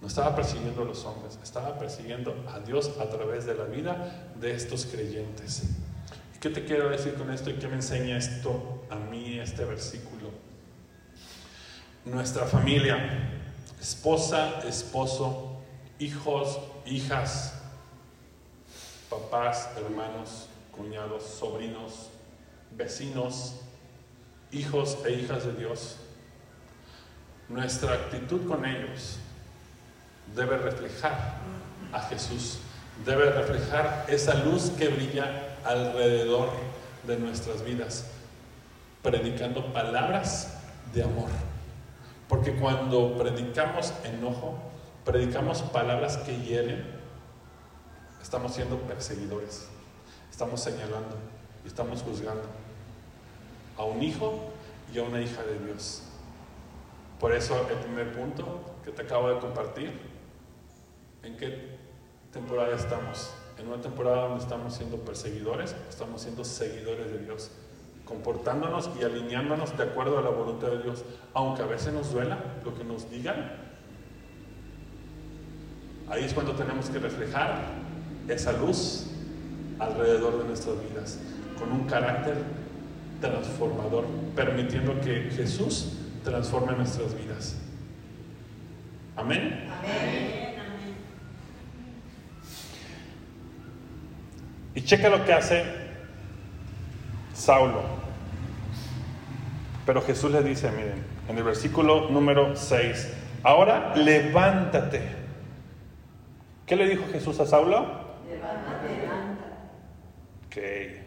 No 0.00 0.08
estaba 0.08 0.34
persiguiendo 0.36 0.82
a 0.82 0.84
los 0.84 1.04
hombres, 1.04 1.38
estaba 1.42 1.78
persiguiendo 1.78 2.34
a 2.52 2.60
Dios 2.60 2.90
a 3.00 3.08
través 3.08 3.46
de 3.46 3.54
la 3.54 3.64
vida 3.64 4.32
de 4.38 4.52
estos 4.52 4.86
creyentes. 4.86 5.62
¿Y 6.34 6.38
qué 6.38 6.50
te 6.50 6.64
quiero 6.64 6.90
decir 6.90 7.14
con 7.14 7.30
esto 7.30 7.50
y 7.50 7.54
qué 7.54 7.68
me 7.68 7.76
enseña 7.76 8.18
esto 8.18 8.84
a 8.90 8.96
mí, 8.96 9.38
este 9.38 9.64
versículo? 9.64 10.30
Nuestra 12.04 12.44
familia, 12.44 13.30
esposa, 13.80 14.60
esposo, 14.68 15.56
hijos, 15.98 16.58
hijas, 16.84 17.62
papás, 19.08 19.70
hermanos, 19.76 20.48
cuñados, 20.76 21.22
sobrinos, 21.22 22.10
vecinos, 22.76 23.63
hijos 24.54 24.98
e 25.04 25.12
hijas 25.12 25.44
de 25.44 25.52
Dios, 25.52 25.96
nuestra 27.48 27.94
actitud 27.94 28.46
con 28.46 28.64
ellos 28.64 29.18
debe 30.34 30.56
reflejar 30.56 31.38
a 31.92 32.00
Jesús, 32.02 32.58
debe 33.04 33.30
reflejar 33.30 34.06
esa 34.08 34.34
luz 34.34 34.70
que 34.78 34.88
brilla 34.88 35.56
alrededor 35.64 36.50
de 37.06 37.18
nuestras 37.18 37.62
vidas, 37.62 38.06
predicando 39.02 39.72
palabras 39.72 40.56
de 40.94 41.02
amor. 41.02 41.28
Porque 42.28 42.56
cuando 42.56 43.18
predicamos 43.18 43.92
enojo, 44.04 44.58
predicamos 45.04 45.62
palabras 45.62 46.16
que 46.18 46.40
hieren, 46.40 46.84
estamos 48.22 48.54
siendo 48.54 48.78
perseguidores, 48.78 49.66
estamos 50.30 50.60
señalando 50.60 51.18
y 51.64 51.68
estamos 51.68 52.02
juzgando 52.02 52.63
a 53.76 53.84
un 53.84 54.02
hijo 54.02 54.40
y 54.92 54.98
a 54.98 55.02
una 55.02 55.20
hija 55.20 55.42
de 55.42 55.58
Dios. 55.66 56.02
Por 57.18 57.32
eso 57.32 57.66
el 57.70 57.76
primer 57.78 58.12
punto 58.12 58.76
que 58.84 58.90
te 58.90 59.02
acabo 59.02 59.28
de 59.28 59.38
compartir, 59.38 59.92
¿en 61.22 61.36
qué 61.36 61.78
temporada 62.32 62.74
estamos? 62.74 63.32
En 63.58 63.68
una 63.68 63.80
temporada 63.80 64.28
donde 64.28 64.42
estamos 64.42 64.74
siendo 64.74 64.98
perseguidores, 64.98 65.74
estamos 65.88 66.22
siendo 66.22 66.44
seguidores 66.44 67.10
de 67.12 67.18
Dios, 67.18 67.50
comportándonos 68.04 68.90
y 69.00 69.04
alineándonos 69.04 69.76
de 69.76 69.84
acuerdo 69.84 70.18
a 70.18 70.22
la 70.22 70.30
voluntad 70.30 70.68
de 70.68 70.82
Dios, 70.82 71.04
aunque 71.32 71.62
a 71.62 71.66
veces 71.66 71.92
nos 71.92 72.12
duela 72.12 72.38
lo 72.64 72.74
que 72.74 72.84
nos 72.84 73.10
digan. 73.10 73.64
Ahí 76.10 76.24
es 76.24 76.34
cuando 76.34 76.52
tenemos 76.52 76.90
que 76.90 76.98
reflejar 76.98 77.62
esa 78.28 78.52
luz 78.52 79.06
alrededor 79.78 80.38
de 80.38 80.44
nuestras 80.44 80.76
vidas, 80.82 81.18
con 81.58 81.72
un 81.72 81.86
carácter 81.86 82.36
transformador, 83.20 84.04
permitiendo 84.34 85.00
que 85.00 85.30
Jesús 85.30 85.98
transforme 86.24 86.72
nuestras 86.76 87.14
vidas. 87.14 87.56
Amén. 89.16 89.68
Amén. 89.78 90.44
Y 94.74 94.82
checa 94.82 95.08
lo 95.08 95.24
que 95.24 95.32
hace 95.32 95.64
Saulo. 97.32 97.82
Pero 99.86 100.02
Jesús 100.02 100.32
le 100.32 100.42
dice, 100.42 100.70
miren, 100.72 101.04
en 101.28 101.38
el 101.38 101.44
versículo 101.44 102.10
número 102.10 102.56
6, 102.56 103.12
ahora 103.42 103.94
levántate. 103.94 105.02
¿Qué 106.66 106.74
le 106.74 106.88
dijo 106.88 107.04
Jesús 107.12 107.38
a 107.40 107.46
Saulo? 107.46 107.86
Levántate. 108.28 109.04
Ok. 110.46 111.03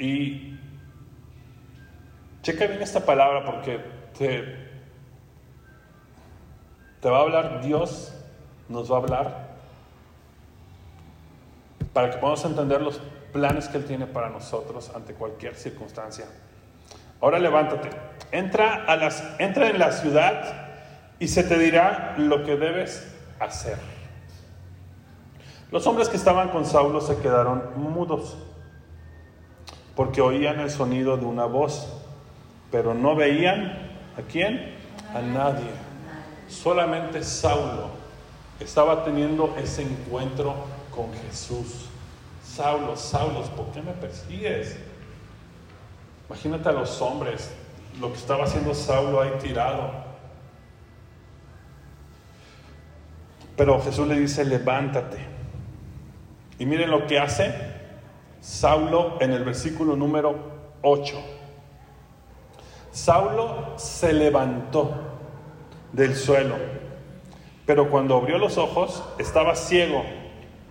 Y 0.00 0.58
checa 2.40 2.66
bien 2.66 2.80
esta 2.80 3.00
palabra 3.00 3.44
porque 3.44 3.84
te, 4.18 4.56
va 7.06 7.18
a 7.18 7.20
hablar 7.20 7.60
Dios, 7.60 8.14
nos 8.70 8.90
va 8.90 8.96
a 8.96 8.98
hablar 9.00 9.50
para 11.92 12.10
que 12.10 12.16
podamos 12.16 12.42
entender 12.46 12.80
los 12.80 12.98
planes 13.30 13.68
que 13.68 13.76
Él 13.76 13.84
tiene 13.84 14.06
para 14.06 14.30
nosotros 14.30 14.90
ante 14.94 15.12
cualquier 15.12 15.54
circunstancia. 15.54 16.24
Ahora 17.20 17.38
levántate, 17.38 17.90
entra, 18.32 18.86
a 18.86 18.96
las, 18.96 19.22
entra 19.38 19.68
en 19.68 19.78
la 19.78 19.92
ciudad 19.92 20.68
y 21.18 21.28
se 21.28 21.44
te 21.44 21.58
dirá 21.58 22.14
lo 22.16 22.42
que 22.44 22.56
debes 22.56 23.14
hacer. 23.38 23.76
Los 25.70 25.86
hombres 25.86 26.08
que 26.08 26.16
estaban 26.16 26.48
con 26.48 26.64
Saulo 26.64 27.02
se 27.02 27.18
quedaron 27.18 27.74
mudos 27.76 28.38
porque 30.00 30.22
oían 30.22 30.60
el 30.60 30.70
sonido 30.70 31.18
de 31.18 31.26
una 31.26 31.44
voz, 31.44 31.86
pero 32.72 32.94
no 32.94 33.14
veían 33.14 33.90
a 34.16 34.22
quién, 34.22 34.74
a 35.14 35.20
nadie. 35.20 35.68
Solamente 36.48 37.22
Saulo 37.22 37.90
estaba 38.58 39.04
teniendo 39.04 39.54
ese 39.58 39.82
encuentro 39.82 40.54
con 40.90 41.12
Jesús. 41.12 41.90
Saulo, 42.42 42.96
Saulo, 42.96 43.42
¿por 43.54 43.72
qué 43.72 43.82
me 43.82 43.92
persigues? 43.92 44.78
Imagínate 46.30 46.70
a 46.70 46.72
los 46.72 47.02
hombres, 47.02 47.52
lo 48.00 48.10
que 48.10 48.18
estaba 48.18 48.44
haciendo 48.44 48.74
Saulo 48.74 49.20
ahí 49.20 49.32
tirado. 49.42 49.90
Pero 53.54 53.78
Jesús 53.82 54.08
le 54.08 54.18
dice, 54.18 54.46
levántate. 54.46 55.18
Y 56.58 56.64
miren 56.64 56.90
lo 56.90 57.06
que 57.06 57.18
hace 57.18 57.69
Saulo 58.40 59.18
en 59.20 59.32
el 59.32 59.44
versículo 59.44 59.96
número 59.96 60.34
8. 60.82 61.14
Saulo 62.90 63.74
se 63.76 64.12
levantó 64.12 64.94
del 65.92 66.16
suelo, 66.16 66.56
pero 67.66 67.90
cuando 67.90 68.16
abrió 68.16 68.38
los 68.38 68.56
ojos 68.56 69.04
estaba 69.18 69.54
ciego. 69.54 70.02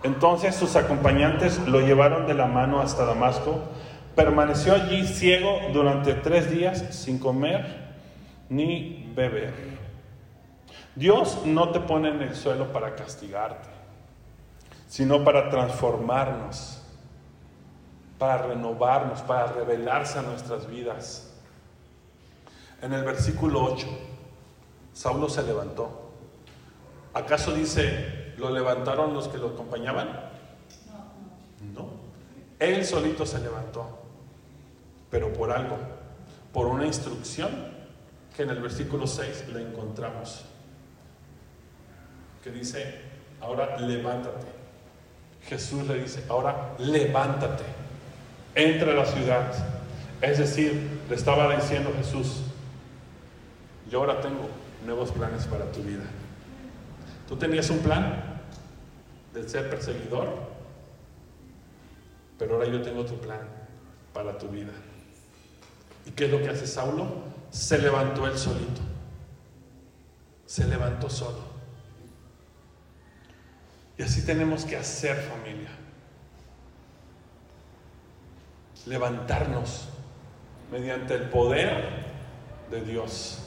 Entonces 0.02 0.56
sus 0.56 0.74
acompañantes 0.76 1.60
lo 1.68 1.80
llevaron 1.80 2.26
de 2.26 2.34
la 2.34 2.46
mano 2.46 2.80
hasta 2.80 3.04
Damasco. 3.04 3.60
Permaneció 4.16 4.74
allí 4.74 5.06
ciego 5.06 5.60
durante 5.72 6.14
tres 6.14 6.50
días 6.50 6.84
sin 6.90 7.18
comer 7.18 7.90
ni 8.48 9.12
beber. 9.14 9.54
Dios 10.96 11.42
no 11.44 11.70
te 11.70 11.78
pone 11.78 12.08
en 12.08 12.20
el 12.20 12.34
suelo 12.34 12.72
para 12.72 12.96
castigarte, 12.96 13.68
sino 14.88 15.22
para 15.22 15.48
transformarnos 15.48 16.79
para 18.20 18.42
renovarnos, 18.48 19.22
para 19.22 19.46
revelarse 19.46 20.18
a 20.18 20.22
nuestras 20.22 20.68
vidas. 20.68 21.30
En 22.82 22.92
el 22.92 23.02
versículo 23.02 23.64
8, 23.64 23.86
Saulo 24.92 25.30
se 25.30 25.42
levantó. 25.42 26.10
¿Acaso 27.14 27.54
dice, 27.54 28.34
lo 28.36 28.50
levantaron 28.50 29.14
los 29.14 29.26
que 29.26 29.38
lo 29.38 29.48
acompañaban? 29.48 30.10
No. 31.74 31.88
Él 32.58 32.84
solito 32.84 33.24
se 33.24 33.38
levantó, 33.38 33.88
pero 35.10 35.32
por 35.32 35.50
algo, 35.50 35.78
por 36.52 36.66
una 36.66 36.84
instrucción 36.84 37.72
que 38.36 38.42
en 38.42 38.50
el 38.50 38.60
versículo 38.60 39.06
6 39.06 39.46
le 39.54 39.62
encontramos, 39.62 40.44
que 42.44 42.50
dice, 42.50 43.00
ahora 43.40 43.78
levántate. 43.78 44.46
Jesús 45.48 45.86
le 45.86 46.02
dice, 46.02 46.22
ahora 46.28 46.74
levántate 46.78 47.79
entra 48.54 48.92
a 48.92 48.94
la 48.94 49.06
ciudad. 49.06 49.52
Es 50.20 50.38
decir, 50.38 51.00
le 51.08 51.14
estaba 51.14 51.54
diciendo 51.56 51.92
Jesús, 51.96 52.42
yo 53.90 54.00
ahora 54.00 54.20
tengo 54.20 54.48
nuevos 54.84 55.10
planes 55.12 55.46
para 55.46 55.70
tu 55.72 55.82
vida. 55.82 56.04
Tú 57.28 57.36
tenías 57.36 57.70
un 57.70 57.78
plan 57.78 58.40
de 59.32 59.48
ser 59.48 59.70
perseguidor, 59.70 60.28
pero 62.38 62.54
ahora 62.54 62.68
yo 62.68 62.82
tengo 62.82 63.04
tu 63.04 63.18
plan 63.18 63.40
para 64.12 64.36
tu 64.36 64.48
vida. 64.48 64.72
¿Y 66.06 66.10
qué 66.10 66.26
es 66.26 66.30
lo 66.30 66.38
que 66.42 66.48
hace 66.48 66.66
Saulo? 66.66 67.06
Se 67.50 67.78
levantó 67.78 68.26
él 68.26 68.36
solito. 68.36 68.80
Se 70.46 70.66
levantó 70.66 71.08
solo. 71.08 71.50
Y 73.96 74.02
así 74.02 74.24
tenemos 74.24 74.64
que 74.64 74.76
hacer 74.76 75.16
familia 75.16 75.68
levantarnos 78.86 79.88
mediante 80.70 81.14
el 81.14 81.24
poder 81.24 82.10
de 82.70 82.80
Dios. 82.82 83.46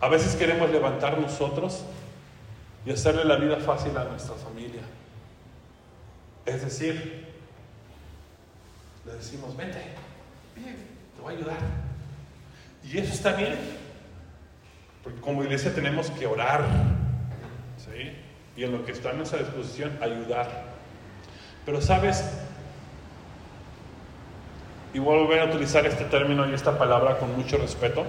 A 0.00 0.08
veces 0.08 0.34
queremos 0.36 0.70
levantar 0.70 1.18
nosotros 1.18 1.84
y 2.84 2.92
hacerle 2.92 3.24
la 3.24 3.36
vida 3.36 3.56
fácil 3.56 3.96
a 3.96 4.04
nuestra 4.04 4.34
familia. 4.36 4.82
Es 6.44 6.62
decir, 6.62 7.26
le 9.04 9.12
decimos, 9.14 9.56
vete, 9.56 9.80
te 10.54 11.22
voy 11.22 11.34
a 11.34 11.36
ayudar. 11.36 11.58
Y 12.84 12.98
eso 12.98 13.12
está 13.12 13.32
bien, 13.32 13.56
porque 15.02 15.20
como 15.20 15.42
iglesia 15.42 15.74
tenemos 15.74 16.10
que 16.10 16.26
orar, 16.26 16.64
¿sí? 17.78 18.12
Y 18.56 18.64
en 18.64 18.72
lo 18.72 18.84
que 18.84 18.92
está 18.92 19.10
a 19.10 19.12
nuestra 19.14 19.40
disposición, 19.40 19.98
ayudar. 20.00 20.66
Pero 21.64 21.80
sabes, 21.80 22.24
y 24.96 24.98
vuelvo 24.98 25.24
a 25.24 25.26
volver 25.26 25.40
a 25.40 25.44
utilizar 25.44 25.84
este 25.84 26.04
término 26.04 26.48
y 26.48 26.54
esta 26.54 26.78
palabra 26.78 27.18
con 27.18 27.36
mucho 27.36 27.58
respeto, 27.58 28.02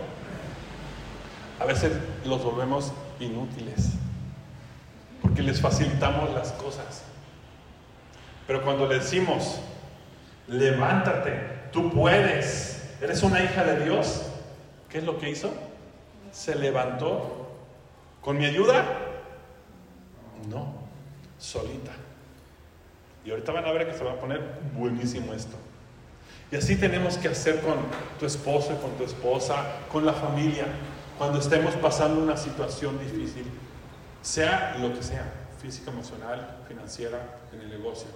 a 1.60 1.66
veces 1.66 1.92
los 2.24 2.42
volvemos 2.42 2.94
inútiles, 3.20 3.90
porque 5.22 5.44
les 5.44 5.60
facilitamos 5.60 6.34
las 6.34 6.54
cosas. 6.54 7.04
Pero 8.48 8.64
cuando 8.64 8.88
le 8.88 9.00
decimos, 9.00 9.60
levántate, 10.48 11.34
tú 11.74 11.92
puedes, 11.92 12.96
eres 13.02 13.22
una 13.22 13.44
hija 13.44 13.66
de 13.66 13.84
Dios, 13.84 14.26
¿qué 14.88 15.00
es 15.00 15.04
lo 15.04 15.20
que 15.20 15.30
hizo? 15.30 15.52
Se 16.32 16.56
levantó. 16.56 17.50
¿Con 18.22 18.38
mi 18.38 18.46
ayuda? 18.46 18.86
No, 20.50 20.74
solita. 21.38 21.92
Y 23.26 23.32
ahorita 23.32 23.52
van 23.52 23.66
a 23.66 23.74
ver 23.74 23.92
que 23.92 23.98
se 23.98 24.06
va 24.06 24.14
a 24.14 24.20
poner 24.22 24.42
buenísimo 24.74 25.34
esto. 25.34 25.58
Y 26.52 26.56
así 26.56 26.78
tenemos 26.78 27.18
que 27.18 27.28
hacer 27.28 27.62
con 27.62 27.76
tu 28.20 28.26
esposo 28.26 28.74
y 28.74 28.82
con 28.82 28.92
tu 28.98 29.04
esposa, 29.04 29.66
con 29.92 30.06
la 30.06 30.14
familia, 30.14 30.66
cuando 31.18 31.40
estemos 31.40 31.76
pasando 31.76 32.22
una 32.22 32.38
situación 32.38 32.98
difícil, 33.00 33.46
sea 34.22 34.78
lo 34.80 34.94
que 34.94 35.04
sea, 35.04 35.26
física, 35.62 35.92
emocional, 35.92 36.64
financiera, 36.68 37.40
en 37.52 37.62
el 37.62 37.70
negocio. 37.70 38.08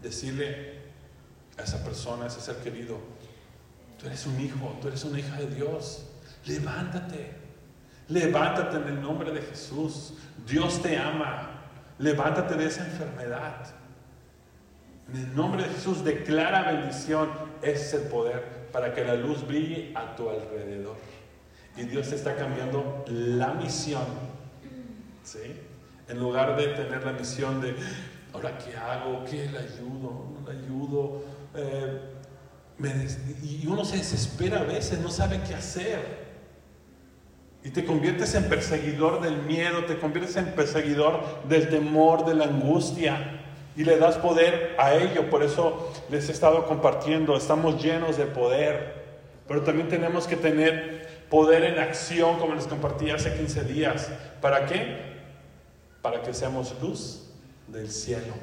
Decirle 0.00 0.80
a 1.58 1.62
esa 1.62 1.84
persona, 1.84 2.24
a 2.24 2.26
ese 2.28 2.40
ser 2.40 2.56
querido, 2.56 2.98
tú 3.98 4.06
eres 4.06 4.26
un 4.26 4.40
hijo, 4.40 4.76
tú 4.80 4.88
eres 4.88 5.04
una 5.04 5.20
hija 5.20 5.36
de 5.36 5.46
Dios, 5.54 6.06
levántate, 6.46 7.36
levántate 8.08 8.78
en 8.78 8.88
el 8.88 9.02
nombre 9.02 9.30
de 9.30 9.42
Jesús, 9.42 10.14
Dios 10.46 10.82
te 10.82 10.98
ama, 10.98 11.62
levántate 11.98 12.56
de 12.56 12.66
esa 12.66 12.84
enfermedad. 12.84 13.81
En 15.12 15.18
el 15.18 15.36
nombre 15.36 15.64
de 15.64 15.68
Jesús 15.68 16.02
declara 16.04 16.62
bendición. 16.72 17.28
Es 17.60 17.92
el 17.92 18.02
poder 18.02 18.68
para 18.72 18.94
que 18.94 19.04
la 19.04 19.14
luz 19.14 19.46
brille 19.46 19.92
a 19.94 20.16
tu 20.16 20.28
alrededor. 20.30 20.96
Y 21.76 21.82
Dios 21.82 22.10
está 22.12 22.34
cambiando 22.34 23.04
la 23.08 23.52
misión. 23.54 24.04
¿Sí? 25.22 25.38
En 26.08 26.18
lugar 26.18 26.56
de 26.56 26.68
tener 26.68 27.04
la 27.04 27.12
misión 27.12 27.60
de, 27.60 27.76
ahora 28.32 28.58
qué 28.58 28.76
hago, 28.76 29.24
qué 29.24 29.48
le 29.50 29.58
ayudo, 29.58 30.32
no 30.32 30.50
le 30.50 30.58
ayudo. 30.58 31.22
Eh, 31.54 32.00
y 33.42 33.66
uno 33.66 33.84
se 33.84 33.98
desespera 33.98 34.60
a 34.60 34.64
veces, 34.64 34.98
no 34.98 35.10
sabe 35.10 35.40
qué 35.46 35.54
hacer. 35.54 36.32
Y 37.62 37.70
te 37.70 37.84
conviertes 37.84 38.34
en 38.34 38.48
perseguidor 38.48 39.20
del 39.20 39.42
miedo, 39.42 39.84
te 39.84 39.98
conviertes 39.98 40.36
en 40.36 40.46
perseguidor 40.54 41.46
del 41.48 41.68
temor, 41.68 42.24
de 42.24 42.34
la 42.34 42.44
angustia 42.44 43.41
y 43.76 43.84
le 43.84 43.98
das 43.98 44.16
poder 44.16 44.74
a 44.78 44.94
ello. 44.94 45.30
Por 45.30 45.42
eso 45.42 45.92
les 46.10 46.28
he 46.28 46.32
estado 46.32 46.66
compartiendo, 46.66 47.36
estamos 47.36 47.82
llenos 47.82 48.16
de 48.16 48.26
poder, 48.26 49.02
pero 49.48 49.62
también 49.62 49.88
tenemos 49.88 50.26
que 50.26 50.36
tener 50.36 51.26
poder 51.30 51.64
en 51.64 51.78
acción, 51.78 52.38
como 52.38 52.54
les 52.54 52.66
compartí 52.66 53.10
hace 53.10 53.34
15 53.34 53.64
días. 53.64 54.10
¿Para 54.40 54.66
qué? 54.66 54.96
Para 56.02 56.22
que 56.22 56.34
seamos 56.34 56.74
luz 56.82 57.30
del 57.68 57.90
cielo. 57.90 58.34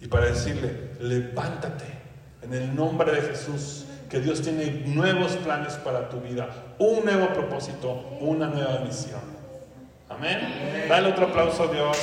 Y 0.00 0.06
para 0.06 0.26
decirle, 0.26 0.90
levántate 1.00 1.84
en 2.42 2.54
el 2.54 2.74
nombre 2.74 3.12
de 3.12 3.20
Jesús, 3.20 3.84
que 4.08 4.20
Dios 4.20 4.40
tiene 4.40 4.84
nuevos 4.86 5.32
planes 5.36 5.74
para 5.74 6.08
tu 6.08 6.20
vida, 6.20 6.48
un 6.78 7.04
nuevo 7.04 7.28
propósito, 7.34 8.16
una 8.20 8.46
nueva 8.46 8.80
misión. 8.80 9.20
Amén. 10.08 10.86
Dale 10.88 11.08
otro 11.08 11.26
aplauso 11.26 11.64
a 11.64 11.66
Dios. 11.72 11.98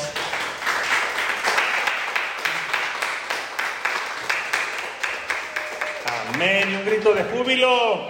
Amén. 6.35 6.69
Y 6.69 6.75
un 6.75 6.85
grito 6.85 7.13
de 7.13 7.23
júbilo. 7.23 8.09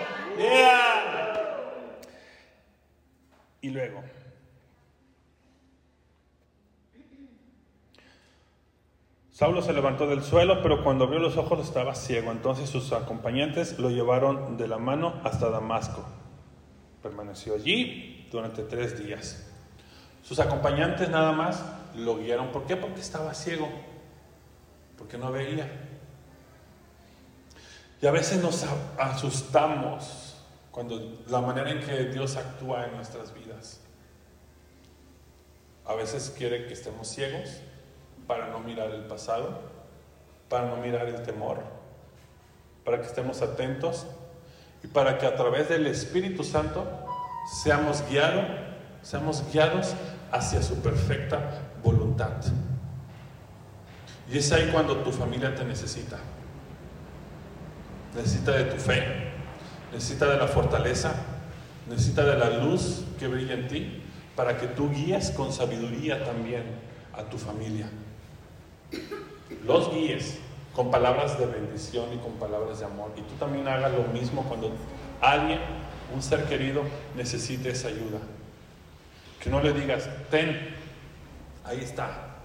Y 3.62 3.70
luego. 3.70 4.04
Saulo 9.30 9.62
se 9.62 9.74
levantó 9.74 10.08
del 10.08 10.24
suelo, 10.24 10.64
pero 10.64 10.84
cuando 10.84 11.06
abrió 11.06 11.20
los 11.20 11.38
ojos 11.38 11.60
estaba 11.60 11.94
ciego. 11.94 12.32
Entonces 12.32 12.68
sus 12.68 12.94
acompañantes 12.94 13.78
lo 13.78 13.92
llevaron 13.92 14.58
de 14.58 14.68
la 14.68 14.80
mano 14.80 15.22
hasta 15.24 15.52
Damasco. 15.52 16.04
Permaneció 17.04 17.54
allí 17.54 18.28
durante 18.32 18.64
tres 18.64 18.98
días. 19.06 19.54
Sus 20.24 20.40
acompañantes 20.40 21.10
nada 21.10 21.32
más 21.32 21.64
lo 21.96 22.18
guiaron. 22.18 22.52
¿Por 22.52 22.66
qué? 22.66 22.76
Porque 22.76 23.02
estaba 23.02 23.36
ciego. 23.36 23.70
Porque 24.98 25.20
no 25.20 25.32
veía. 25.32 25.85
Y 28.02 28.08
a 28.08 28.12
veces 28.12 28.42
nos 28.42 28.66
asustamos 28.98 30.36
cuando 30.72 31.24
la 31.28 31.40
manera 31.40 31.72
en 31.72 31.80
que 31.80 32.06
Dios 32.06 32.36
actúa 32.36 32.86
en 32.86 32.96
nuestras 32.96 33.34
vidas. 33.34 33.80
A 35.86 35.94
veces 35.94 36.34
quiere 36.38 36.66
que 36.66 36.74
estemos 36.74 37.08
ciegos 37.08 37.62
para 38.28 38.48
no 38.48 38.60
mirar 38.60 38.90
el 38.92 39.06
pasado, 39.06 39.62
para 40.50 40.68
no 40.68 40.78
mirar 40.78 41.08
el 41.08 41.24
temor, 41.24 41.60
para 42.84 43.00
que 43.00 43.08
estemos 43.08 43.42
atentos 43.42 44.06
y 44.84 44.88
para 44.88 45.18
que 45.18 45.26
a 45.26 45.36
través 45.36 45.70
del 45.70 45.88
Espíritu 45.88 46.44
Santo 46.44 46.86
seamos 47.64 48.04
guiados, 48.10 48.46
seamos 49.02 49.44
guiados 49.52 49.94
hacia 50.32 50.62
su 50.62 50.76
perfecta 50.82 51.40
voluntad. 51.84 52.44
Y 54.30 54.40
es 54.40 54.52
ahí 54.52 54.70
cuando 54.72 54.98
tu 54.98 55.12
familia 55.12 55.56
te 55.56 55.64
necesita 55.64 56.18
necesita 58.16 58.52
de 58.52 58.64
tu 58.66 58.78
fe, 58.78 59.04
necesita 59.92 60.28
de 60.28 60.38
la 60.38 60.48
fortaleza, 60.48 61.14
necesita 61.90 62.24
de 62.24 62.38
la 62.38 62.50
luz 62.64 63.04
que 63.20 63.28
brilla 63.28 63.54
en 63.54 63.68
ti 63.68 64.02
para 64.36 64.58
que 64.58 64.68
tú 64.68 64.92
guíes 64.92 65.32
con 65.32 65.52
sabiduría 65.52 66.24
también 66.24 66.64
a 67.14 67.24
tu 67.24 67.38
familia. 67.38 67.90
Los 69.66 69.92
guíes 69.94 70.40
con 70.76 70.92
palabras 70.92 71.40
de 71.40 71.46
bendición 71.46 72.14
y 72.14 72.18
con 72.18 72.34
palabras 72.34 72.80
de 72.80 72.86
amor. 72.86 73.12
Y 73.16 73.22
tú 73.22 73.34
también 73.40 73.68
hagas 73.68 73.94
lo 73.94 74.04
mismo 74.12 74.44
cuando 74.44 74.72
alguien, 75.22 75.60
un 76.14 76.22
ser 76.22 76.44
querido, 76.46 76.84
necesite 77.16 77.70
esa 77.70 77.88
ayuda. 77.88 78.20
Que 79.40 79.50
no 79.50 79.62
le 79.62 79.74
digas, 79.74 80.10
ten, 80.30 80.76
ahí 81.64 81.80
está. 81.80 82.36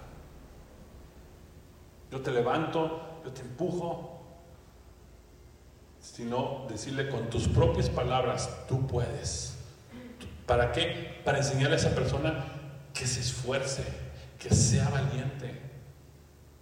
Yo 2.09 2.21
te 2.21 2.31
levanto, 2.31 3.19
yo 3.25 3.31
te 3.31 3.41
empujo, 3.41 4.10
sino 6.01 6.65
decirle 6.67 7.09
con 7.09 7.29
tus 7.29 7.47
propias 7.47 7.89
palabras, 7.89 8.49
tú 8.67 8.87
puedes. 8.87 9.55
¿Para 10.47 10.71
qué? 10.71 11.21
Para 11.23 11.37
enseñarle 11.37 11.75
a 11.75 11.79
esa 11.79 11.95
persona 11.95 12.45
que 12.93 13.05
se 13.05 13.21
esfuerce, 13.21 13.83
que 14.39 14.53
sea 14.53 14.89
valiente, 14.89 15.61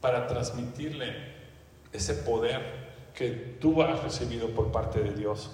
para 0.01 0.27
transmitirle 0.27 1.15
ese 1.91 2.13
poder 2.13 2.89
que 3.15 3.29
tú 3.59 3.81
has 3.81 4.03
recibido 4.03 4.49
por 4.49 4.71
parte 4.71 4.99
de 4.99 5.13
Dios. 5.13 5.51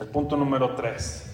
El 0.00 0.08
punto 0.08 0.36
número 0.36 0.74
tres, 0.74 1.30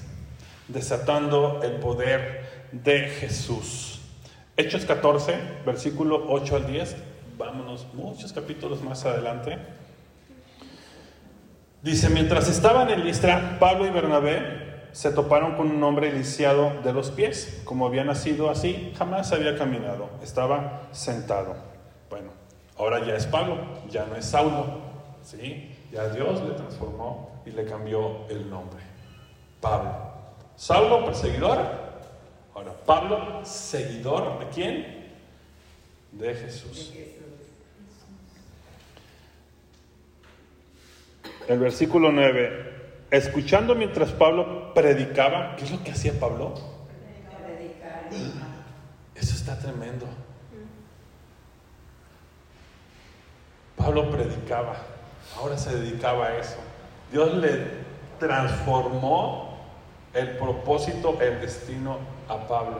desatando 0.68 1.60
el 1.62 1.72
poder 1.76 2.68
de 2.72 3.08
Jesús. 3.08 4.00
Hechos 4.56 4.84
14, 4.84 5.36
versículo 5.64 6.26
8 6.28 6.56
al 6.56 6.66
10 6.66 7.12
vámonos 7.42 7.87
muchos 7.94 8.33
capítulos 8.33 8.83
más 8.83 9.05
adelante. 9.05 9.59
Dice, 11.83 12.09
mientras 12.09 12.48
estaban 12.48 12.90
en 12.90 13.05
Listra, 13.05 13.59
Pablo 13.59 13.87
y 13.87 13.90
Bernabé 13.90 14.88
se 14.92 15.11
toparon 15.11 15.57
con 15.57 15.70
un 15.70 15.83
hombre 15.83 16.12
lisiado 16.12 16.81
de 16.85 16.92
los 16.92 17.11
pies. 17.11 17.62
Como 17.64 17.87
había 17.87 18.05
nacido 18.05 18.50
así, 18.50 18.92
jamás 18.96 19.33
había 19.33 19.57
caminado. 19.57 20.11
Estaba 20.22 20.88
sentado. 20.92 21.57
Bueno, 22.09 22.31
ahora 22.76 23.05
ya 23.05 23.16
es 23.16 23.26
Pablo, 23.26 23.59
ya 23.90 24.07
no 24.07 24.14
es 24.14 24.26
Saulo. 24.26 24.81
¿sí? 25.22 25.76
Ya 25.90 26.09
Dios 26.09 26.40
le 26.42 26.55
transformó 26.55 27.42
y 27.44 27.50
le 27.50 27.64
cambió 27.64 28.28
el 28.28 28.48
nombre. 28.48 28.81
Pablo. 29.61 29.90
Saulo, 30.55 31.05
perseguidor. 31.05 31.59
Ahora, 32.55 32.72
Pablo, 32.87 33.44
seguidor 33.44 34.38
de 34.38 34.48
quién? 34.50 35.02
De 36.12 36.35
Jesús. 36.35 36.92
El 41.48 41.59
versículo 41.59 42.12
9. 42.12 42.72
Escuchando 43.11 43.74
mientras 43.74 44.11
Pablo 44.11 44.72
predicaba, 44.74 45.57
¿qué 45.57 45.64
es 45.64 45.70
lo 45.70 45.83
que 45.83 45.90
hacía 45.90 46.12
Pablo? 46.18 46.55
Eso 49.14 49.35
está 49.35 49.59
tremendo. 49.59 50.07
Pablo 53.76 54.11
predicaba, 54.11 54.76
ahora 55.37 55.59
se 55.59 55.76
dedicaba 55.76 56.28
a 56.28 56.38
eso. 56.38 56.57
Dios 57.11 57.35
le 57.35 57.83
transformó 58.18 59.59
el 60.14 60.37
propósito, 60.37 61.18
el 61.20 61.40
destino 61.40 61.98
a 62.28 62.46
Pablo. 62.46 62.78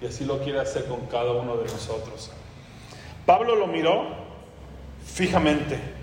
Y 0.00 0.06
así 0.06 0.24
lo 0.24 0.40
quiere 0.40 0.60
hacer 0.60 0.86
con 0.86 1.06
cada 1.06 1.32
uno 1.32 1.56
de 1.56 1.64
nosotros. 1.64 2.32
Pablo 3.26 3.54
lo 3.54 3.66
miró 3.66 4.06
fijamente 5.04 5.99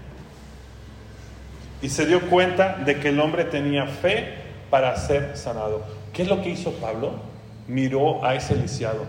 y 1.82 1.90
se 1.90 2.06
dio 2.06 2.30
cuenta 2.30 2.78
de 2.78 3.00
que 3.00 3.10
el 3.10 3.20
hombre 3.20 3.46
tenía 3.46 3.86
fe 3.86 4.36
para 4.70 4.96
ser 4.98 5.38
sanado. 5.38 5.84
¿Qué 6.14 6.24
es 6.24 6.28
lo 6.28 6.42
que 6.42 6.50
hizo 6.50 6.72
Pablo? 6.74 7.12
Miró 7.68 8.24
a 8.26 8.36
ese 8.36 8.56
lisiado. 8.56 9.06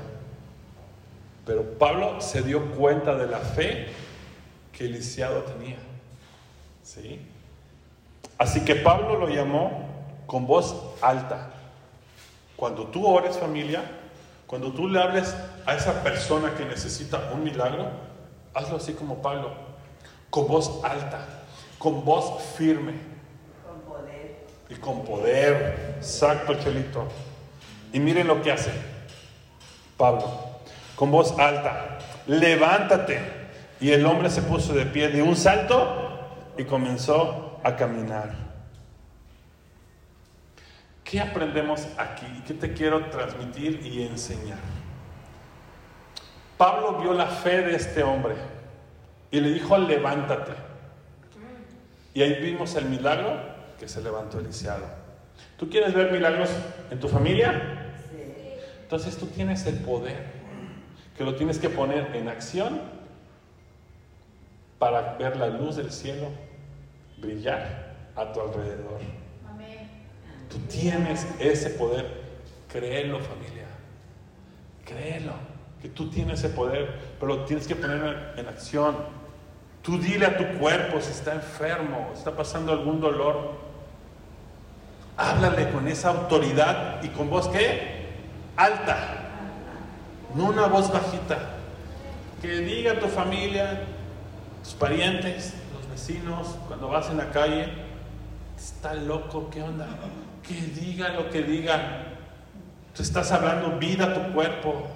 Pero 1.46 1.78
Pablo 1.78 2.20
se 2.20 2.42
dio 2.42 2.72
cuenta 2.72 3.14
de 3.14 3.26
la 3.26 3.38
fe 3.38 3.88
que 4.72 4.84
el 4.84 4.92
lisiado 4.92 5.42
tenía. 5.42 5.78
¿Sí? 6.82 7.20
Así 8.36 8.60
que 8.64 8.76
Pablo 8.76 9.16
lo 9.16 9.28
llamó 9.28 9.88
con 10.26 10.46
voz 10.46 10.76
alta. 11.00 11.50
Cuando 12.56 12.86
tú 12.88 13.06
ores 13.06 13.38
familia, 13.38 13.82
cuando 14.46 14.72
tú 14.72 14.88
le 14.88 15.00
hables 15.00 15.34
a 15.66 15.74
esa 15.74 16.02
persona 16.02 16.54
que 16.54 16.64
necesita 16.64 17.30
un 17.32 17.44
milagro, 17.44 17.88
hazlo 18.54 18.76
así 18.76 18.92
como 18.92 19.22
Pablo, 19.22 19.52
con 20.30 20.46
voz 20.46 20.82
alta, 20.84 21.37
con 21.78 22.04
voz 22.04 22.42
firme. 22.56 22.94
Con 23.66 23.80
poder. 23.80 24.46
Y 24.68 24.74
con 24.74 25.04
poder. 25.04 25.94
Exacto, 25.96 26.54
Chelito. 26.54 27.08
Y 27.92 28.00
miren 28.00 28.26
lo 28.26 28.42
que 28.42 28.52
hace 28.52 28.70
Pablo, 29.96 30.30
con 30.94 31.10
voz 31.10 31.36
alta, 31.38 31.98
levántate. 32.26 33.20
Y 33.80 33.92
el 33.92 34.04
hombre 34.06 34.30
se 34.30 34.42
puso 34.42 34.72
de 34.72 34.86
pie 34.86 35.08
de 35.08 35.22
un 35.22 35.36
salto 35.36 36.52
y 36.56 36.64
comenzó 36.64 37.60
a 37.62 37.76
caminar. 37.76 38.48
¿Qué 41.04 41.20
aprendemos 41.20 41.86
aquí? 41.96 42.26
¿Qué 42.46 42.54
te 42.54 42.72
quiero 42.74 43.06
transmitir 43.06 43.80
y 43.84 44.02
enseñar? 44.02 44.58
Pablo 46.56 46.98
vio 47.00 47.14
la 47.14 47.26
fe 47.26 47.62
de 47.62 47.76
este 47.76 48.02
hombre 48.02 48.34
y 49.30 49.40
le 49.40 49.50
dijo, 49.50 49.78
levántate. 49.78 50.67
Y 52.18 52.22
ahí 52.22 52.34
vimos 52.42 52.74
el 52.74 52.86
milagro 52.86 53.38
que 53.78 53.86
se 53.86 54.02
levantó 54.02 54.40
el 54.40 54.46
lisiado. 54.48 54.84
¿Tú 55.56 55.70
quieres 55.70 55.94
ver 55.94 56.10
milagros 56.10 56.50
en 56.90 56.98
tu 56.98 57.06
familia? 57.06 57.92
Sí. 58.10 58.18
Entonces 58.82 59.16
tú 59.16 59.26
tienes 59.26 59.64
el 59.66 59.76
poder, 59.76 60.24
que 61.16 61.22
lo 61.22 61.36
tienes 61.36 61.60
que 61.60 61.70
poner 61.70 62.16
en 62.16 62.28
acción 62.28 62.80
para 64.80 65.14
ver 65.16 65.36
la 65.36 65.46
luz 65.46 65.76
del 65.76 65.92
cielo 65.92 66.26
brillar 67.18 67.94
a 68.16 68.32
tu 68.32 68.40
alrededor. 68.40 68.98
Tú 70.50 70.58
tienes 70.68 71.24
ese 71.38 71.70
poder. 71.70 72.04
Créelo, 72.68 73.20
familia. 73.20 73.68
Créelo. 74.84 75.34
Que 75.80 75.88
tú 75.88 76.10
tienes 76.10 76.40
ese 76.40 76.48
poder, 76.48 76.96
pero 77.20 77.36
lo 77.36 77.44
tienes 77.44 77.68
que 77.68 77.76
poner 77.76 78.32
en 78.36 78.48
acción. 78.48 79.17
Tú 79.82 79.98
dile 79.98 80.26
a 80.26 80.36
tu 80.36 80.58
cuerpo 80.58 81.00
si 81.00 81.10
está 81.10 81.34
enfermo, 81.34 82.10
está 82.14 82.32
pasando 82.32 82.72
algún 82.72 83.00
dolor. 83.00 83.52
Háblale 85.16 85.70
con 85.70 85.88
esa 85.88 86.10
autoridad 86.10 87.02
y 87.02 87.08
con 87.08 87.30
voz 87.30 87.48
que 87.48 88.06
alta, 88.56 88.96
no 90.34 90.44
una 90.46 90.66
voz 90.66 90.92
bajita. 90.92 91.38
Que 92.42 92.58
diga 92.58 92.92
a 92.92 93.00
tu 93.00 93.08
familia, 93.08 93.82
tus 94.62 94.74
parientes, 94.74 95.54
los 95.74 95.90
vecinos, 95.90 96.56
cuando 96.68 96.88
vas 96.88 97.08
en 97.10 97.16
la 97.16 97.30
calle, 97.30 97.68
está 98.56 98.94
loco, 98.94 99.48
¿qué 99.50 99.62
onda? 99.62 99.86
Que 100.46 100.54
diga 100.54 101.08
lo 101.10 101.30
que 101.30 101.42
diga. 101.42 102.04
Tú 102.94 103.02
estás 103.02 103.32
hablando 103.32 103.78
vida 103.78 104.06
a 104.06 104.14
tu 104.14 104.32
cuerpo. 104.32 104.86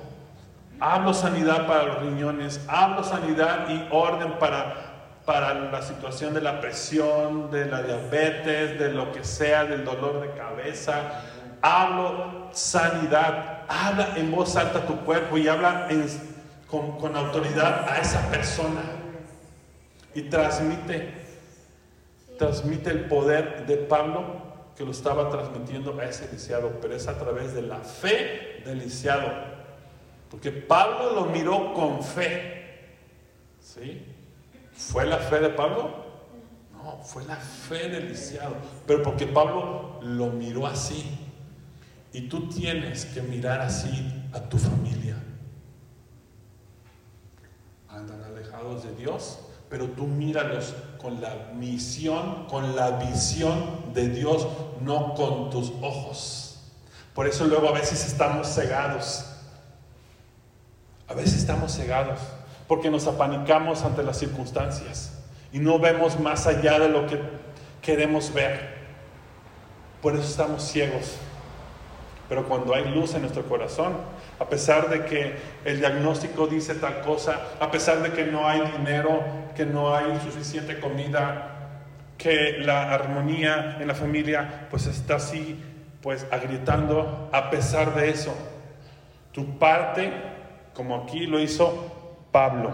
Hablo 0.84 1.14
sanidad 1.14 1.68
para 1.68 1.84
los 1.84 2.00
riñones, 2.00 2.60
hablo 2.66 3.04
sanidad 3.04 3.68
y 3.68 3.86
orden 3.92 4.32
para, 4.40 5.20
para 5.24 5.54
la 5.54 5.80
situación 5.80 6.34
de 6.34 6.40
la 6.40 6.60
presión, 6.60 7.52
de 7.52 7.66
la 7.66 7.84
diabetes, 7.84 8.80
de 8.80 8.90
lo 8.90 9.12
que 9.12 9.22
sea, 9.22 9.64
del 9.64 9.84
dolor 9.84 10.20
de 10.20 10.32
cabeza. 10.36 11.22
Hablo 11.62 12.48
sanidad, 12.50 13.60
habla 13.68 14.14
en 14.16 14.32
voz 14.32 14.56
alta 14.56 14.84
tu 14.84 14.96
cuerpo 15.04 15.38
y 15.38 15.46
habla 15.46 15.86
con, 16.68 16.98
con 16.98 17.14
autoridad 17.14 17.88
a 17.88 17.98
esa 17.98 18.28
persona. 18.28 18.82
Y 20.16 20.22
transmite, 20.22 21.14
transmite 22.36 22.90
el 22.90 23.04
poder 23.04 23.66
de 23.66 23.76
Pablo 23.76 24.24
que 24.76 24.84
lo 24.84 24.90
estaba 24.90 25.30
transmitiendo 25.30 25.96
a 26.00 26.06
ese 26.06 26.28
lisiado, 26.32 26.72
pero 26.82 26.96
es 26.96 27.06
a 27.06 27.16
través 27.16 27.54
de 27.54 27.62
la 27.62 27.76
fe 27.76 28.62
del 28.64 28.80
lisiado. 28.80 29.51
Porque 30.32 30.50
Pablo 30.50 31.12
lo 31.12 31.26
miró 31.26 31.74
con 31.74 32.02
fe. 32.02 32.88
¿Sí? 33.60 34.02
¿Fue 34.72 35.04
la 35.04 35.18
fe 35.18 35.40
de 35.40 35.50
Pablo? 35.50 36.06
No, 36.72 37.02
fue 37.02 37.22
la 37.26 37.36
fe 37.36 37.90
del 37.90 38.08
lisiado. 38.08 38.56
Pero 38.86 39.02
porque 39.02 39.26
Pablo 39.26 40.00
lo 40.00 40.28
miró 40.28 40.66
así. 40.66 41.18
Y 42.14 42.28
tú 42.28 42.48
tienes 42.48 43.04
que 43.04 43.20
mirar 43.20 43.60
así 43.60 44.10
a 44.32 44.40
tu 44.40 44.56
familia. 44.56 45.22
Andan 47.90 48.24
alejados 48.24 48.84
de 48.84 48.94
Dios, 48.94 49.38
pero 49.68 49.84
tú 49.90 50.06
míralos 50.06 50.74
con 50.96 51.20
la 51.20 51.50
misión, 51.54 52.46
con 52.46 52.74
la 52.74 52.92
visión 52.92 53.92
de 53.92 54.08
Dios, 54.08 54.48
no 54.80 55.12
con 55.12 55.50
tus 55.50 55.70
ojos. 55.82 56.58
Por 57.12 57.26
eso 57.26 57.44
luego 57.44 57.68
a 57.68 57.72
veces 57.72 58.06
estamos 58.06 58.48
cegados. 58.48 59.26
A 61.12 61.14
veces 61.14 61.34
estamos 61.34 61.76
cegados 61.76 62.18
porque 62.66 62.88
nos 62.88 63.06
apanicamos 63.06 63.84
ante 63.84 64.02
las 64.02 64.18
circunstancias 64.18 65.12
y 65.52 65.58
no 65.58 65.78
vemos 65.78 66.18
más 66.18 66.46
allá 66.46 66.78
de 66.78 66.88
lo 66.88 67.06
que 67.06 67.20
queremos 67.82 68.32
ver. 68.32 68.78
Por 70.00 70.14
eso 70.14 70.22
estamos 70.22 70.62
ciegos. 70.62 71.18
Pero 72.30 72.48
cuando 72.48 72.74
hay 72.74 72.88
luz 72.88 73.12
en 73.12 73.20
nuestro 73.20 73.46
corazón, 73.46 73.92
a 74.38 74.48
pesar 74.48 74.88
de 74.88 75.04
que 75.04 75.36
el 75.66 75.80
diagnóstico 75.80 76.46
dice 76.46 76.76
tal 76.76 77.02
cosa, 77.02 77.42
a 77.60 77.70
pesar 77.70 78.02
de 78.02 78.12
que 78.12 78.24
no 78.24 78.48
hay 78.48 78.62
dinero, 78.78 79.20
que 79.54 79.66
no 79.66 79.94
hay 79.94 80.18
suficiente 80.24 80.80
comida, 80.80 81.82
que 82.16 82.56
la 82.60 82.90
armonía 82.90 83.76
en 83.78 83.86
la 83.86 83.94
familia 83.94 84.66
pues 84.70 84.86
está 84.86 85.16
así, 85.16 85.62
pues 86.00 86.26
agrietando, 86.30 87.28
a 87.34 87.50
pesar 87.50 87.94
de 87.94 88.08
eso, 88.08 88.34
tu 89.32 89.58
parte, 89.58 90.31
como 90.74 90.96
aquí 90.96 91.26
lo 91.26 91.40
hizo 91.40 92.26
Pablo, 92.30 92.72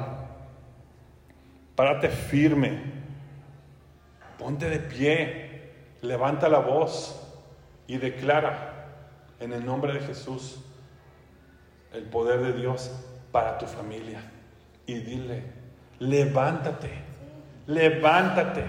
párate 1.75 2.09
firme, 2.09 2.81
ponte 4.39 4.69
de 4.69 4.79
pie, 4.79 5.73
levanta 6.03 6.49
la 6.49 6.59
voz 6.59 7.21
y 7.87 7.99
declara 7.99 8.75
en 9.41 9.53
el 9.53 9.65
nombre 9.65 9.93
de 9.95 10.01
Jesús 10.01 10.61
el 11.93 12.05
poder 12.05 12.41
de 12.41 12.53
Dios 12.53 12.91
para 13.33 13.59
tu 13.59 13.67
familia. 13.67 14.23
Y 14.87 14.95
dile, 14.95 15.43
levántate, 15.99 16.91
levántate, 17.67 18.65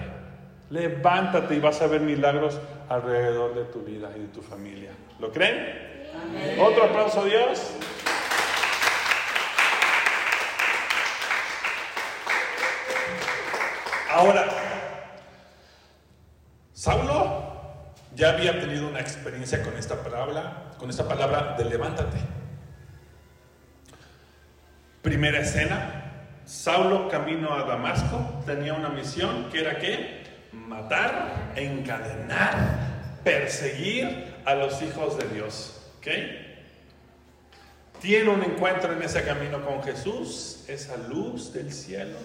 levántate 0.70 1.54
y 1.54 1.60
vas 1.60 1.80
a 1.82 1.86
ver 1.86 2.00
milagros 2.00 2.60
alrededor 2.88 3.54
de 3.54 3.64
tu 3.64 3.82
vida 3.82 4.10
y 4.16 4.20
de 4.20 4.28
tu 4.28 4.42
familia. 4.42 4.90
¿Lo 5.18 5.30
creen? 5.30 5.90
Otro 6.60 6.84
aplauso 6.84 7.20
a 7.20 7.24
Dios. 7.24 7.72
Ahora, 14.12 14.48
Saulo 16.72 17.44
ya 18.16 18.30
había 18.30 18.58
tenido 18.60 18.88
una 18.88 18.98
experiencia 18.98 19.62
con 19.62 19.76
esta 19.76 20.02
palabra, 20.02 20.72
con 20.78 20.90
esta 20.90 21.06
palabra 21.06 21.54
de 21.56 21.64
levántate. 21.66 22.18
Primera 25.00 25.38
escena, 25.38 26.12
Saulo 26.44 27.08
camino 27.08 27.54
a 27.54 27.62
Damasco 27.62 28.42
tenía 28.44 28.74
una 28.74 28.88
misión 28.88 29.48
que 29.48 29.60
era 29.60 29.78
que 29.78 30.24
matar, 30.52 31.52
encadenar, 31.54 32.56
perseguir 33.22 34.34
a 34.44 34.56
los 34.56 34.82
hijos 34.82 35.18
de 35.18 35.28
Dios. 35.28 35.80
¿Ok? 35.98 36.08
Tiene 38.00 38.28
un 38.28 38.42
encuentro 38.42 38.92
en 38.92 39.02
ese 39.02 39.22
camino 39.22 39.64
con 39.64 39.84
Jesús, 39.84 40.64
esa 40.66 40.96
luz 40.96 41.52
del 41.52 41.72
cielo. 41.72 42.16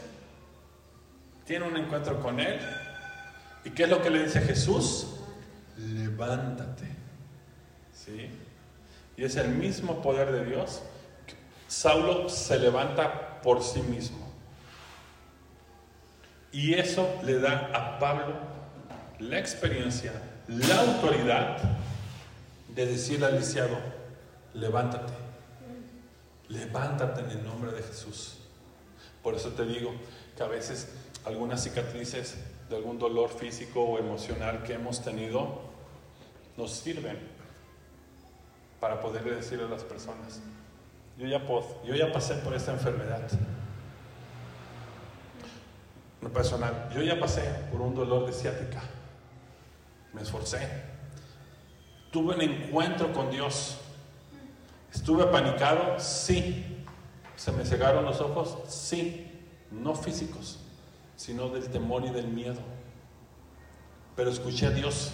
Tiene 1.46 1.68
un 1.68 1.78
encuentro 1.78 2.20
con 2.22 2.40
Él. 2.40 2.60
¿Y 3.64 3.70
qué 3.70 3.84
es 3.84 3.90
lo 3.90 4.02
que 4.02 4.10
le 4.10 4.24
dice 4.24 4.42
Jesús? 4.42 5.08
Levántate. 5.78 6.88
¿Sí? 7.94 8.30
Y 9.18 9.24
es 9.24 9.36
el 9.36 9.50
mismo 9.50 10.02
poder 10.02 10.32
de 10.32 10.46
Dios. 10.46 10.82
Saulo 11.68 12.30
se 12.30 12.60
levanta 12.60 13.42
por 13.42 13.64
sí 13.64 13.82
mismo. 13.82 14.26
Y 16.52 16.74
eso 16.74 17.20
le 17.24 17.40
da 17.40 17.70
a 17.74 18.00
Pablo 18.00 18.34
la 19.20 19.40
experiencia, 19.40 20.14
la 20.48 20.80
autoridad 20.80 21.58
de 22.74 22.86
decirle 22.86 23.26
al 23.26 23.38
lisiado, 23.38 23.78
levántate. 24.54 25.14
Levántate 26.50 27.22
en 27.22 27.32
el 27.32 27.44
nombre 27.44 27.72
de 27.72 27.82
Jesús. 27.82 28.38
Por 29.24 29.36
eso 29.36 29.50
te 29.50 29.66
digo 29.66 29.94
que 30.38 30.44
a 30.44 30.48
veces 30.48 30.90
algunas 31.26 31.64
cicatrices 31.64 32.38
de 32.70 32.76
algún 32.76 33.00
dolor 33.00 33.30
físico 33.30 33.84
o 33.84 34.00
emocional 34.00 34.64
que 34.64 34.74
hemos 34.74 35.04
tenido 35.04 35.62
nos 36.58 36.72
sirven 36.72 37.20
para 38.80 39.00
poder 39.00 39.24
decirle 39.24 39.66
a 39.66 39.70
las 39.70 39.84
personas, 39.84 40.42
yo 41.18 41.28
ya, 41.28 41.42
yo 41.86 41.96
ya 41.96 42.12
pasé 42.12 42.36
por 42.36 42.54
esta 42.54 42.72
enfermedad. 42.72 43.28
No 46.22 46.30
personal, 46.30 46.90
yo 46.94 47.02
ya 47.02 47.20
pasé 47.20 47.42
por 47.72 47.82
un 47.82 47.96
dolor 47.96 48.26
de 48.26 48.34
ciática. 48.34 48.82
Me 50.14 50.22
esforcé. 50.22 50.60
Tuve 52.12 52.36
un 52.36 52.42
encuentro 52.42 53.12
con 53.12 53.30
Dios. 53.30 53.78
¿Estuve 54.94 55.24
apanicado? 55.24 56.00
Sí. 56.00 56.84
¿Se 57.36 57.52
me 57.52 57.66
cegaron 57.66 58.06
los 58.06 58.22
ojos? 58.22 58.58
Sí. 58.68 59.32
No 59.72 59.94
físicos, 59.94 60.60
sino 61.16 61.50
del 61.50 61.70
temor 61.70 62.06
y 62.06 62.10
del 62.10 62.28
miedo. 62.28 62.60
Pero 64.16 64.30
escuché 64.30 64.68
a 64.68 64.72
Dios 64.72 65.14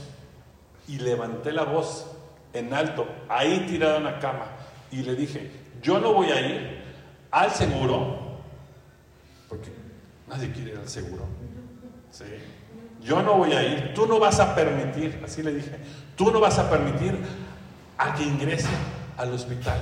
y 0.87 0.99
levanté 0.99 1.51
la 1.51 1.63
voz 1.63 2.07
en 2.53 2.73
alto, 2.73 3.07
ahí 3.29 3.65
tirado 3.67 3.97
en 3.97 4.03
la 4.03 4.19
cama, 4.19 4.45
y 4.91 5.03
le 5.03 5.15
dije, 5.15 5.51
yo 5.81 5.99
no 5.99 6.13
voy 6.13 6.31
a 6.31 6.41
ir 6.41 6.81
al 7.31 7.51
seguro, 7.51 8.39
porque 9.47 9.71
nadie 10.27 10.51
quiere 10.51 10.71
ir 10.71 10.77
al 10.77 10.89
seguro. 10.89 11.25
¿sí? 12.11 12.25
Yo 13.01 13.21
no 13.21 13.35
voy 13.35 13.53
a 13.53 13.63
ir, 13.63 13.93
tú 13.93 14.05
no 14.05 14.19
vas 14.19 14.39
a 14.39 14.53
permitir, 14.53 15.21
así 15.23 15.41
le 15.41 15.53
dije, 15.53 15.77
tú 16.15 16.31
no 16.31 16.39
vas 16.39 16.59
a 16.59 16.69
permitir 16.69 17.17
a 17.97 18.13
que 18.13 18.23
ingrese 18.23 18.69
al 19.17 19.33
hospital. 19.33 19.79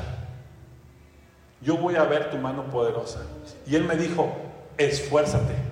Yo 1.62 1.76
voy 1.78 1.96
a 1.96 2.04
ver 2.04 2.30
tu 2.30 2.38
mano 2.38 2.70
poderosa. 2.70 3.22
Y 3.68 3.76
él 3.76 3.84
me 3.84 3.96
dijo, 3.96 4.34
esfuérzate. 4.78 5.69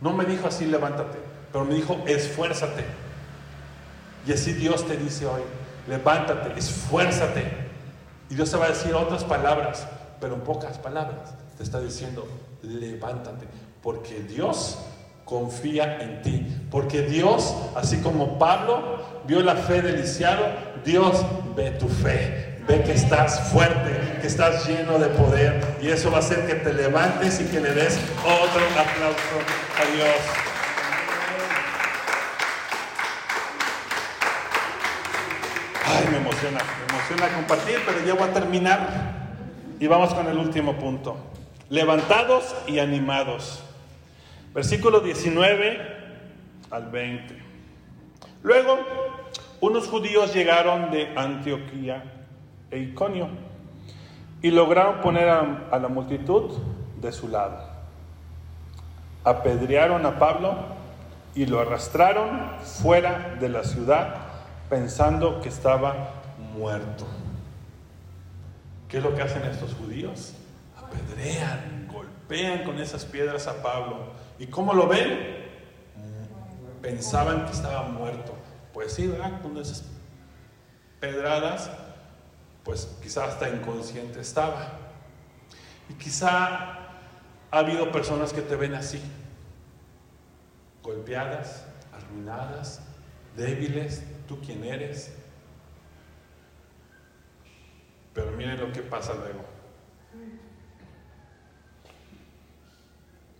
No 0.00 0.12
me 0.12 0.24
dijo 0.24 0.48
así, 0.48 0.66
levántate, 0.66 1.18
pero 1.52 1.64
me 1.64 1.74
dijo, 1.74 2.02
esfuérzate. 2.06 2.84
Y 4.26 4.32
así 4.32 4.52
Dios 4.52 4.86
te 4.86 4.96
dice 4.96 5.26
hoy, 5.26 5.42
levántate, 5.88 6.58
esfuérzate. 6.58 7.44
Y 8.30 8.34
Dios 8.34 8.50
te 8.50 8.56
va 8.56 8.66
a 8.66 8.68
decir 8.68 8.94
otras 8.94 9.24
palabras, 9.24 9.86
pero 10.20 10.34
en 10.34 10.40
pocas 10.40 10.78
palabras. 10.78 11.34
Te 11.56 11.62
está 11.62 11.80
diciendo, 11.80 12.26
levántate, 12.62 13.46
porque 13.82 14.22
Dios 14.22 14.78
confía 15.30 16.00
en 16.00 16.22
ti. 16.22 16.46
Porque 16.70 17.02
Dios, 17.02 17.54
así 17.76 17.98
como 17.98 18.38
Pablo 18.38 18.98
vio 19.26 19.42
la 19.42 19.54
fe 19.54 19.80
lisiado, 19.82 20.44
Dios 20.84 21.24
ve 21.56 21.70
tu 21.70 21.88
fe. 21.88 22.58
Ve 22.66 22.82
que 22.82 22.92
estás 22.92 23.48
fuerte, 23.52 23.99
que 24.20 24.26
estás 24.26 24.66
lleno 24.66 24.98
de 24.98 25.08
poder. 25.08 25.60
Y 25.80 25.88
eso 25.88 26.10
va 26.10 26.18
a 26.18 26.20
hacer 26.20 26.46
que 26.46 26.54
te 26.54 26.72
levantes 26.72 27.40
y 27.40 27.44
que 27.44 27.60
le 27.60 27.72
des 27.72 27.98
otro 28.24 28.62
aplauso 28.78 29.36
a 29.76 29.94
Dios. 29.94 30.16
Ay, 35.86 36.08
me 36.10 36.18
emociona, 36.18 36.60
me 36.60 36.94
emociona 36.94 37.34
compartir, 37.34 37.78
pero 37.86 38.04
ya 38.04 38.14
voy 38.14 38.28
a 38.28 38.32
terminar. 38.32 38.88
Y 39.78 39.86
vamos 39.86 40.12
con 40.14 40.28
el 40.28 40.36
último 40.36 40.78
punto. 40.78 41.16
Levantados 41.70 42.54
y 42.66 42.78
animados. 42.78 43.62
Versículo 44.52 45.00
19 45.00 45.78
al 46.70 46.90
20. 46.90 47.38
Luego, 48.42 48.78
unos 49.60 49.86
judíos 49.86 50.34
llegaron 50.34 50.90
de 50.90 51.12
Antioquía 51.16 52.02
e 52.70 52.78
Iconio 52.78 53.49
y 54.42 54.50
lograron 54.50 55.00
poner 55.00 55.28
a, 55.28 55.78
la 55.78 55.88
multitud 55.88 56.56
de 57.00 57.12
su 57.12 57.28
lado. 57.28 57.58
Apedrearon 59.24 60.06
a 60.06 60.18
Pablo 60.18 60.54
y 61.34 61.46
lo 61.46 61.60
arrastraron 61.60 62.58
fuera 62.60 63.36
de 63.38 63.48
la 63.48 63.64
ciudad 63.64 64.16
pensando 64.68 65.40
que 65.40 65.48
estaba 65.48 66.22
muerto. 66.56 67.06
¿Qué 68.88 68.98
es 68.98 69.04
lo 69.04 69.14
que 69.14 69.22
hacen 69.22 69.42
estos 69.44 69.74
judíos? 69.74 70.34
Apedrean, 70.76 71.88
golpean 71.92 72.64
con 72.64 72.78
esas 72.80 73.04
piedras 73.04 73.46
a 73.46 73.62
Pablo. 73.62 73.98
¿Y 74.38 74.46
cómo 74.46 74.72
lo 74.74 74.88
ven? 74.88 75.38
Pensaban 76.80 77.44
que 77.44 77.52
estaba 77.52 77.82
muerto. 77.82 78.34
Pues 78.72 78.94
sí, 78.94 79.06
¿verdad? 79.06 79.42
Con 79.42 79.56
esas 79.58 79.84
pedradas, 80.98 81.70
pues 82.70 82.86
quizá 83.02 83.24
hasta 83.24 83.48
inconsciente 83.48 84.20
estaba. 84.20 84.78
Y 85.88 85.94
quizá 85.94 86.36
ha 87.50 87.58
habido 87.58 87.90
personas 87.90 88.32
que 88.32 88.42
te 88.42 88.54
ven 88.54 88.74
así, 88.74 89.02
golpeadas, 90.80 91.66
arruinadas, 91.92 92.80
débiles, 93.36 94.04
tú 94.28 94.38
quién 94.38 94.62
eres. 94.62 95.12
Pero 98.14 98.30
miren 98.30 98.60
lo 98.60 98.70
que 98.70 98.82
pasa 98.82 99.14
luego. 99.14 99.44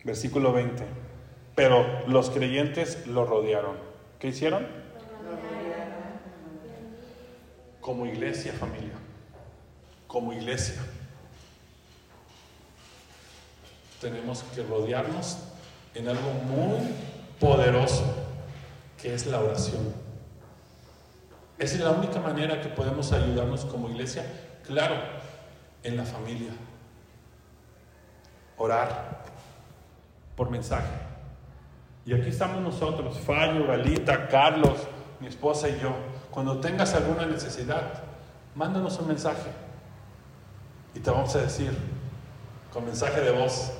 Versículo 0.02 0.52
20. 0.52 0.84
Pero 1.54 2.04
los 2.08 2.30
creyentes 2.30 3.06
lo 3.06 3.24
rodearon. 3.26 3.76
¿Qué 4.18 4.26
hicieron? 4.26 4.66
Como 7.80 8.06
iglesia, 8.06 8.52
familia. 8.54 8.99
Como 10.10 10.32
iglesia. 10.32 10.74
Tenemos 14.00 14.42
que 14.42 14.64
rodearnos 14.64 15.38
en 15.94 16.08
algo 16.08 16.32
muy 16.48 16.80
poderoso, 17.38 18.02
que 19.00 19.14
es 19.14 19.26
la 19.26 19.38
oración. 19.38 19.94
Es 21.60 21.78
la 21.78 21.90
única 21.90 22.18
manera 22.18 22.60
que 22.60 22.70
podemos 22.70 23.12
ayudarnos 23.12 23.64
como 23.66 23.88
iglesia. 23.88 24.24
Claro, 24.66 24.96
en 25.84 25.96
la 25.96 26.04
familia. 26.04 26.50
Orar 28.56 29.22
por 30.34 30.50
mensaje. 30.50 30.90
Y 32.04 32.14
aquí 32.14 32.30
estamos 32.30 32.60
nosotros, 32.60 33.16
Fallo, 33.20 33.64
Galita, 33.68 34.26
Carlos, 34.26 34.88
mi 35.20 35.28
esposa 35.28 35.68
y 35.68 35.78
yo. 35.78 35.94
Cuando 36.32 36.58
tengas 36.58 36.94
alguna 36.94 37.26
necesidad, 37.26 38.02
mándanos 38.56 38.98
un 38.98 39.06
mensaje. 39.06 39.69
Y 40.94 41.00
te 41.00 41.10
vamos 41.10 41.34
a 41.36 41.40
decir, 41.40 41.72
con 42.72 42.84
mensaje 42.84 43.20
de 43.20 43.30
voz, 43.30 43.72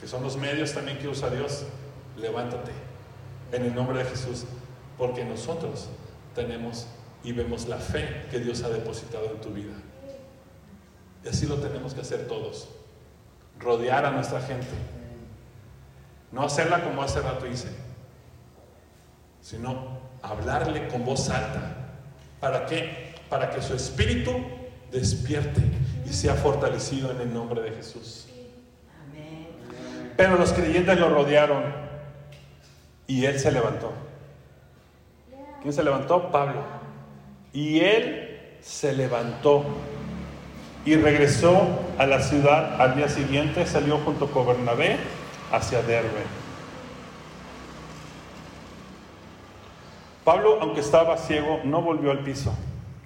que 0.00 0.06
son 0.06 0.22
los 0.22 0.36
medios 0.36 0.72
también 0.72 0.98
que 0.98 1.08
usa 1.08 1.30
Dios, 1.30 1.64
levántate 2.16 2.72
en 3.52 3.64
el 3.64 3.74
nombre 3.74 3.98
de 3.98 4.04
Jesús, 4.04 4.44
porque 4.98 5.24
nosotros 5.24 5.88
tenemos 6.34 6.86
y 7.24 7.32
vemos 7.32 7.66
la 7.66 7.78
fe 7.78 8.26
que 8.30 8.38
Dios 8.38 8.62
ha 8.62 8.68
depositado 8.68 9.26
en 9.26 9.40
tu 9.40 9.50
vida. 9.50 9.74
Y 11.24 11.28
así 11.28 11.46
lo 11.46 11.56
tenemos 11.56 11.94
que 11.94 12.02
hacer 12.02 12.28
todos, 12.28 12.68
rodear 13.58 14.04
a 14.04 14.10
nuestra 14.10 14.40
gente 14.40 14.96
no 16.32 16.42
hacerla 16.42 16.82
como 16.82 17.02
hace 17.02 17.20
rato 17.20 17.46
hice, 17.46 17.68
sino 19.40 20.00
hablarle 20.22 20.88
con 20.88 21.04
voz 21.04 21.30
alta. 21.30 21.76
¿Para 22.40 22.66
qué? 22.66 23.14
Para 23.30 23.50
que 23.50 23.62
su 23.62 23.74
espíritu 23.74 24.32
despierte 24.90 25.62
y 26.08 26.12
sea 26.12 26.34
fortalecido 26.34 27.10
en 27.10 27.20
el 27.20 27.34
nombre 27.34 27.60
de 27.62 27.72
Jesús. 27.72 28.28
Pero 30.16 30.36
los 30.36 30.52
creyentes 30.52 30.98
lo 30.98 31.10
rodearon 31.10 31.64
y 33.06 33.24
él 33.24 33.38
se 33.38 33.50
levantó. 33.50 33.92
¿Quién 35.60 35.74
se 35.74 35.82
levantó? 35.82 36.30
Pablo. 36.30 36.62
Y 37.52 37.80
él 37.80 38.56
se 38.60 38.92
levantó 38.92 39.64
y 40.84 40.94
regresó 40.94 41.66
a 41.98 42.06
la 42.06 42.20
ciudad 42.20 42.80
al 42.80 42.94
día 42.94 43.08
siguiente, 43.08 43.66
salió 43.66 43.98
junto 43.98 44.30
con 44.30 44.46
Bernabé 44.46 44.96
hacia 45.50 45.82
Derbe. 45.82 46.22
Pablo, 50.24 50.58
aunque 50.60 50.80
estaba 50.80 51.16
ciego, 51.18 51.60
no 51.64 51.82
volvió 51.82 52.10
al 52.10 52.20
piso, 52.20 52.54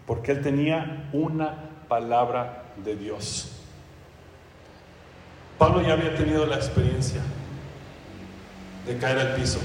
porque 0.06 0.32
él 0.32 0.42
tenía 0.42 1.08
una 1.12 1.70
palabra 1.88 2.69
de 2.84 2.96
Dios. 2.96 3.48
Pablo 5.58 5.82
ya 5.82 5.92
había 5.92 6.14
tenido 6.14 6.46
la 6.46 6.56
experiencia 6.56 7.20
de 8.86 8.96
caer 8.96 9.18
al 9.18 9.34
piso. 9.34 9.58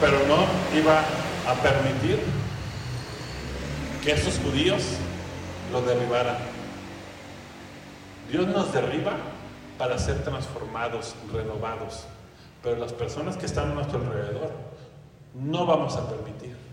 Pero 0.00 0.18
no 0.26 0.46
iba 0.78 1.00
a 1.46 1.54
permitir 1.62 2.18
que 4.02 4.12
esos 4.12 4.38
judíos 4.38 4.82
lo 5.70 5.82
derribaran. 5.82 6.38
Dios 8.30 8.46
nos 8.48 8.72
derriba 8.72 9.12
para 9.78 9.98
ser 9.98 10.24
transformados, 10.24 11.14
renovados. 11.32 12.04
Pero 12.62 12.76
las 12.76 12.92
personas 12.92 13.36
que 13.36 13.46
están 13.46 13.70
a 13.70 13.74
nuestro 13.74 13.98
alrededor 13.98 14.50
no 15.34 15.66
vamos 15.66 15.96
a 15.96 16.08
permitir 16.08 16.63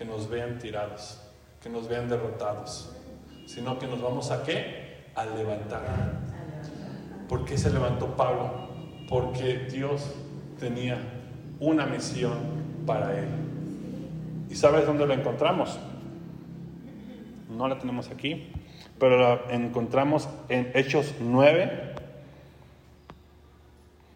que 0.00 0.06
nos 0.06 0.30
vean 0.30 0.58
tirados. 0.58 1.20
que 1.62 1.68
nos 1.68 1.86
vean 1.86 2.08
derrotados, 2.08 2.90
sino 3.44 3.78
que 3.78 3.86
nos 3.86 4.00
vamos 4.00 4.30
a 4.30 4.42
qué? 4.44 5.10
A 5.14 5.26
levantar. 5.26 5.82
¿Por 7.28 7.44
qué 7.44 7.58
se 7.58 7.70
levantó 7.70 8.16
Pablo? 8.16 8.70
Porque 9.10 9.58
Dios 9.70 10.10
tenía 10.58 10.96
una 11.58 11.84
misión 11.84 12.38
para 12.86 13.18
él. 13.18 13.28
¿Y 14.48 14.54
sabes 14.54 14.86
dónde 14.86 15.06
la 15.06 15.12
encontramos? 15.12 15.78
No 17.54 17.68
la 17.68 17.78
tenemos 17.78 18.08
aquí, 18.08 18.50
pero 18.98 19.18
la 19.18 19.54
encontramos 19.54 20.30
en 20.48 20.72
Hechos 20.72 21.16
9, 21.20 21.94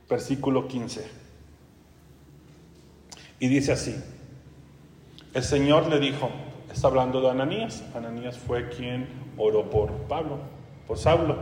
versículo 0.08 0.66
15. 0.66 1.06
Y 3.38 3.48
dice 3.48 3.72
así, 3.72 3.94
el 5.34 5.42
Señor 5.42 5.88
le 5.88 5.98
dijo, 5.98 6.30
está 6.72 6.86
hablando 6.86 7.20
de 7.20 7.30
Ananías, 7.30 7.82
Ananías 7.94 8.38
fue 8.38 8.68
quien 8.68 9.08
oró 9.36 9.68
por 9.68 9.90
Pablo, 10.08 10.38
por 10.86 10.96
Saulo. 10.96 11.36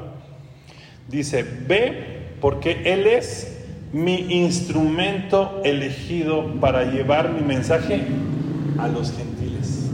Dice, 1.09 1.43
ve 1.43 2.37
porque 2.41 2.83
Él 2.87 3.07
es 3.07 3.63
mi 3.93 4.15
instrumento 4.43 5.61
elegido 5.65 6.55
para 6.59 6.85
llevar 6.85 7.31
mi 7.33 7.43
mensaje 7.43 8.03
a 8.79 8.89
los 8.89 9.13
gentiles. 9.13 9.91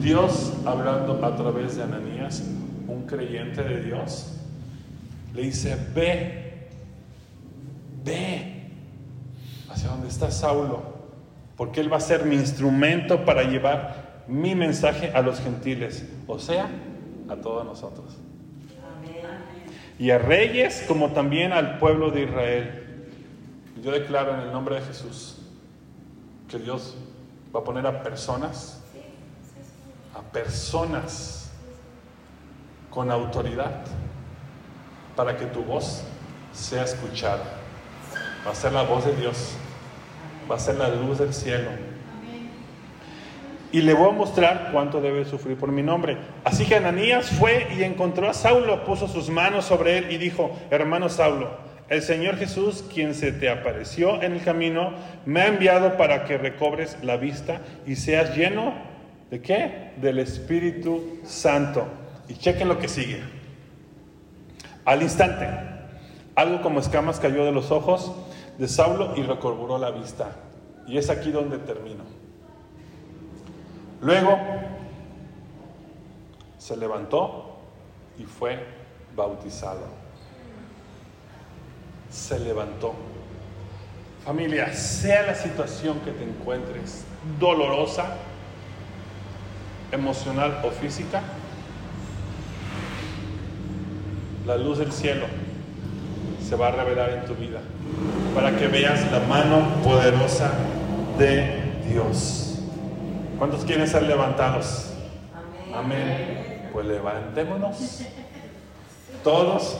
Dios 0.00 0.54
hablando 0.64 1.22
a 1.22 1.36
través 1.36 1.76
de 1.76 1.82
Ananías, 1.82 2.42
un 2.86 3.02
creyente 3.02 3.62
de 3.62 3.82
Dios, 3.82 4.38
le 5.34 5.42
dice, 5.42 5.76
ve, 5.94 6.68
ve 8.02 8.70
hacia 9.68 9.90
donde 9.90 10.08
está 10.08 10.30
Saulo, 10.30 10.87
porque 11.58 11.80
él 11.80 11.92
va 11.92 11.96
a 11.96 12.00
ser 12.00 12.24
mi 12.24 12.36
instrumento 12.36 13.24
para 13.24 13.42
llevar 13.42 14.22
mi 14.28 14.54
mensaje 14.54 15.10
a 15.12 15.20
los 15.20 15.40
gentiles, 15.40 16.06
o 16.28 16.38
sea, 16.38 16.70
a 17.28 17.34
todos 17.34 17.66
nosotros. 17.66 18.16
Y 19.98 20.10
a 20.10 20.18
reyes 20.18 20.84
como 20.86 21.10
también 21.10 21.52
al 21.52 21.78
pueblo 21.78 22.12
de 22.12 22.22
Israel. 22.22 23.08
Yo 23.82 23.90
declaro 23.90 24.34
en 24.34 24.40
el 24.40 24.52
nombre 24.52 24.76
de 24.76 24.82
Jesús 24.82 25.38
que 26.48 26.58
Dios 26.58 26.96
va 27.54 27.60
a 27.60 27.64
poner 27.64 27.84
a 27.88 28.04
personas, 28.04 28.80
a 30.14 30.22
personas 30.32 31.50
con 32.88 33.10
autoridad 33.10 33.82
para 35.16 35.36
que 35.36 35.46
tu 35.46 35.64
voz 35.64 36.04
sea 36.52 36.84
escuchada. 36.84 37.42
Va 38.46 38.52
a 38.52 38.54
ser 38.54 38.72
la 38.72 38.82
voz 38.82 39.04
de 39.04 39.16
Dios, 39.16 39.56
va 40.50 40.56
a 40.56 40.58
ser 40.58 40.76
la 40.76 40.88
luz 40.88 41.18
del 41.18 41.34
cielo. 41.34 41.70
Y 43.70 43.82
le 43.82 43.92
voy 43.92 44.08
a 44.08 44.12
mostrar 44.12 44.70
cuánto 44.72 45.00
debe 45.00 45.26
sufrir 45.26 45.58
por 45.58 45.70
mi 45.70 45.82
nombre. 45.82 46.16
Así 46.42 46.64
que 46.64 46.76
Ananías 46.76 47.30
fue 47.30 47.68
y 47.76 47.82
encontró 47.82 48.28
a 48.28 48.34
Saulo, 48.34 48.84
puso 48.84 49.08
sus 49.08 49.28
manos 49.28 49.66
sobre 49.66 49.98
él 49.98 50.10
y 50.10 50.16
dijo, 50.16 50.56
hermano 50.70 51.10
Saulo, 51.10 51.50
el 51.90 52.02
Señor 52.02 52.36
Jesús, 52.36 52.84
quien 52.92 53.14
se 53.14 53.32
te 53.32 53.50
apareció 53.50 54.22
en 54.22 54.32
el 54.32 54.42
camino, 54.42 54.92
me 55.26 55.42
ha 55.42 55.46
enviado 55.48 55.96
para 55.96 56.24
que 56.24 56.38
recobres 56.38 56.96
la 57.02 57.16
vista 57.16 57.60
y 57.86 57.96
seas 57.96 58.34
lleno 58.36 58.74
de 59.30 59.40
qué? 59.40 59.92
Del 59.96 60.18
Espíritu 60.18 61.18
Santo. 61.24 61.86
Y 62.28 62.34
chequen 62.34 62.68
lo 62.68 62.78
que 62.78 62.88
sigue. 62.88 63.22
Al 64.84 65.02
instante, 65.02 65.46
algo 66.34 66.62
como 66.62 66.80
escamas 66.80 67.20
cayó 67.20 67.44
de 67.44 67.52
los 67.52 67.70
ojos 67.70 68.14
de 68.58 68.68
Saulo 68.68 69.14
y 69.16 69.22
recobró 69.22 69.78
la 69.78 69.90
vista. 69.90 70.32
Y 70.86 70.98
es 70.98 71.08
aquí 71.10 71.30
donde 71.30 71.58
termino. 71.58 72.04
Luego 74.02 74.38
se 76.58 76.76
levantó 76.76 77.58
y 78.18 78.24
fue 78.24 78.58
bautizado 79.16 80.08
se 82.10 82.38
levantó. 82.38 82.94
Familia, 84.24 84.74
sea 84.74 85.22
la 85.22 85.34
situación 85.34 86.00
que 86.00 86.10
te 86.10 86.24
encuentres, 86.24 87.04
dolorosa, 87.38 88.16
emocional 89.90 90.60
o 90.64 90.70
física, 90.70 91.22
la 94.46 94.56
luz 94.56 94.78
del 94.78 94.92
cielo 94.92 95.26
se 96.48 96.56
va 96.56 96.68
a 96.68 96.70
revelar 96.70 97.10
en 97.10 97.24
tu 97.26 97.34
vida 97.34 97.60
para 98.34 98.56
que 98.56 98.68
veas 98.68 99.12
la 99.12 99.20
mano 99.20 99.68
poderosa 99.84 100.50
de 101.18 101.62
Dios. 101.86 102.58
¿Cuántos 103.38 103.66
quieren 103.66 103.86
ser 103.86 104.04
levantados? 104.04 104.94
Amén. 105.74 106.70
Pues 106.72 106.86
levantémonos. 106.86 108.00
Todos 109.22 109.78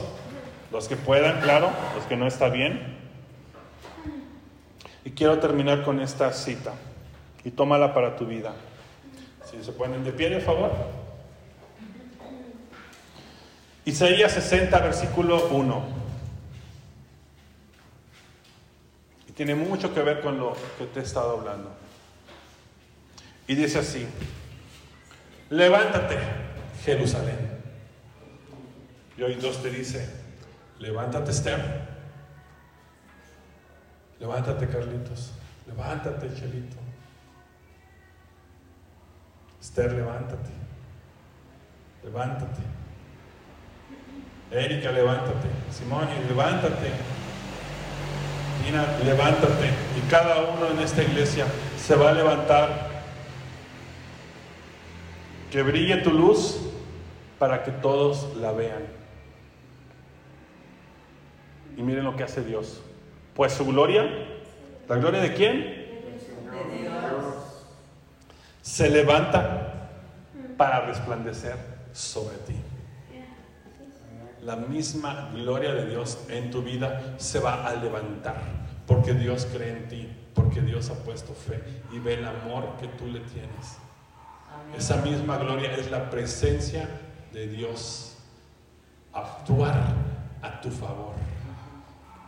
los 0.71 0.87
que 0.87 0.95
puedan, 0.95 1.41
claro, 1.41 1.71
los 1.95 2.05
que 2.05 2.15
no 2.15 2.27
está 2.27 2.49
bien. 2.49 2.97
Y 5.03 5.11
quiero 5.11 5.39
terminar 5.39 5.83
con 5.83 5.99
esta 5.99 6.31
cita. 6.33 6.73
Y 7.43 7.49
tómala 7.49 7.95
para 7.95 8.15
tu 8.15 8.27
vida. 8.27 8.53
Si 9.49 9.63
se 9.63 9.71
ponen 9.71 10.03
de 10.03 10.11
pie, 10.11 10.29
de 10.29 10.39
favor. 10.39 10.71
Isaías 13.85 14.33
60, 14.33 14.77
versículo 14.79 15.47
1. 15.47 15.99
Y 19.28 19.28
tiene 19.39 19.55
mucho 19.55 19.93
que 19.93 20.01
ver 20.01 20.19
con 20.19 20.37
lo 20.37 20.53
que 20.77 20.85
te 20.87 20.99
he 20.99 21.03
estado 21.03 21.39
hablando. 21.39 21.71
Y 23.47 23.55
dice 23.55 23.79
así, 23.79 24.05
levántate, 25.49 26.17
Jerusalén. 26.83 27.39
Y 29.17 29.21
hoy 29.21 29.35
Dios 29.35 29.63
te 29.63 29.69
dice, 29.69 30.09
Levántate, 30.79 31.31
Esther. 31.31 31.87
Levántate, 34.19 34.67
Carlitos. 34.67 35.31
Levántate, 35.67 36.35
Chelito. 36.35 36.75
Esther, 39.61 39.93
levántate. 39.93 40.49
Levántate. 42.03 42.61
Erika, 44.51 44.91
levántate. 44.91 45.47
Simón, 45.71 46.09
levántate. 46.27 47.18
Nina, 48.63 48.85
levántate. 49.03 49.69
Y 49.97 50.09
cada 50.09 50.41
uno 50.41 50.67
en 50.71 50.79
esta 50.79 51.03
iglesia 51.03 51.45
se 51.77 51.95
va 51.95 52.09
a 52.09 52.13
levantar. 52.13 52.89
Que 55.51 55.63
brille 55.63 55.97
tu 55.97 56.11
luz 56.11 56.59
para 57.39 57.63
que 57.63 57.71
todos 57.71 58.35
la 58.37 58.51
vean. 58.51 58.83
Y 61.77 61.81
miren 61.81 62.03
lo 62.03 62.15
que 62.15 62.23
hace 62.23 62.43
Dios. 62.43 62.81
Pues 63.33 63.53
su 63.53 63.65
gloria, 63.65 64.05
¿la 64.87 64.95
gloria 64.97 65.21
de 65.21 65.33
quién? 65.33 65.89
Se 68.61 68.89
levanta 68.89 69.89
para 70.57 70.81
resplandecer 70.81 71.55
sobre 71.93 72.35
ti. 72.39 72.55
La 74.49 74.55
misma 74.55 75.29
gloria 75.31 75.75
de 75.75 75.85
Dios 75.85 76.17
en 76.27 76.49
tu 76.49 76.63
vida 76.63 77.13
se 77.17 77.37
va 77.37 77.67
a 77.67 77.75
levantar 77.75 78.41
porque 78.87 79.13
Dios 79.13 79.47
cree 79.53 79.77
en 79.77 79.87
ti, 79.87 80.11
porque 80.33 80.59
Dios 80.59 80.89
ha 80.89 80.95
puesto 81.03 81.35
fe 81.35 81.63
y 81.91 81.99
ve 81.99 82.15
el 82.15 82.25
amor 82.25 82.75
que 82.79 82.87
tú 82.87 83.05
le 83.05 83.19
tienes. 83.19 83.77
Esa 84.75 85.03
misma 85.03 85.37
gloria 85.37 85.75
es 85.75 85.91
la 85.91 86.09
presencia 86.09 86.89
de 87.31 87.47
Dios 87.47 88.17
actuar 89.13 89.93
a 90.41 90.59
tu 90.61 90.71
favor. 90.71 91.13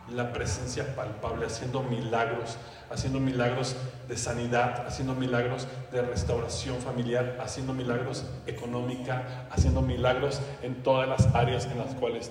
La 0.08 0.32
presencia 0.32 0.94
palpable, 0.94 1.46
haciendo 1.46 1.82
milagros, 1.82 2.56
haciendo 2.92 3.20
milagros 3.20 3.76
de 4.08 4.16
sanidad, 4.16 4.86
haciendo 4.86 5.14
milagros 5.14 5.66
de 5.90 6.02
restauración 6.02 6.78
familiar, 6.78 7.38
haciendo 7.40 7.72
milagros 7.72 8.24
económica, 8.46 9.46
haciendo 9.50 9.82
milagros 9.82 10.40
en 10.62 10.82
todas 10.82 11.08
las 11.08 11.34
áreas 11.34 11.66
en 11.66 11.78
las 11.78 11.94
cuales 11.94 12.30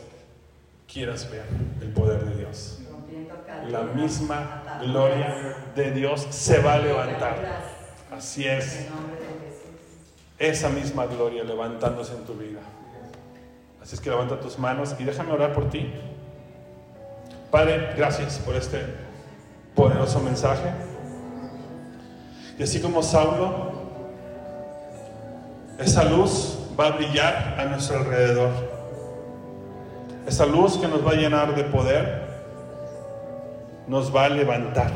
quieras 0.91 1.29
ver 1.31 1.45
el 1.81 1.89
poder 1.89 2.25
de 2.25 2.37
Dios. 2.37 2.79
La 3.69 3.81
misma 3.81 4.79
gloria 4.81 5.55
de 5.75 5.91
Dios 5.91 6.27
se 6.29 6.59
va 6.59 6.73
a 6.73 6.79
levantar. 6.79 7.63
Así 8.11 8.47
es. 8.47 8.87
Esa 10.37 10.69
misma 10.69 11.05
gloria 11.05 11.43
levantándose 11.43 12.13
en 12.13 12.23
tu 12.23 12.33
vida. 12.33 12.59
Así 13.81 13.95
es 13.95 14.01
que 14.01 14.09
levanta 14.09 14.39
tus 14.39 14.59
manos 14.59 14.95
y 14.99 15.03
déjame 15.03 15.31
orar 15.31 15.53
por 15.53 15.69
ti. 15.69 15.91
Padre, 17.49 17.93
gracias 17.97 18.39
por 18.39 18.55
este 18.55 19.10
poderoso 19.75 20.19
mensaje. 20.19 20.69
Y 22.57 22.63
así 22.63 22.79
como 22.79 23.01
Saulo, 23.01 23.71
esa 25.79 26.03
luz 26.03 26.59
va 26.79 26.87
a 26.87 26.91
brillar 26.91 27.55
a 27.59 27.65
nuestro 27.65 27.97
alrededor. 27.97 28.51
Esa 30.27 30.45
luz 30.45 30.77
que 30.77 30.87
nos 30.87 31.05
va 31.05 31.11
a 31.11 31.15
llenar 31.15 31.55
de 31.55 31.63
poder, 31.63 32.21
nos 33.87 34.15
va 34.15 34.25
a 34.25 34.29
levantar. 34.29 34.91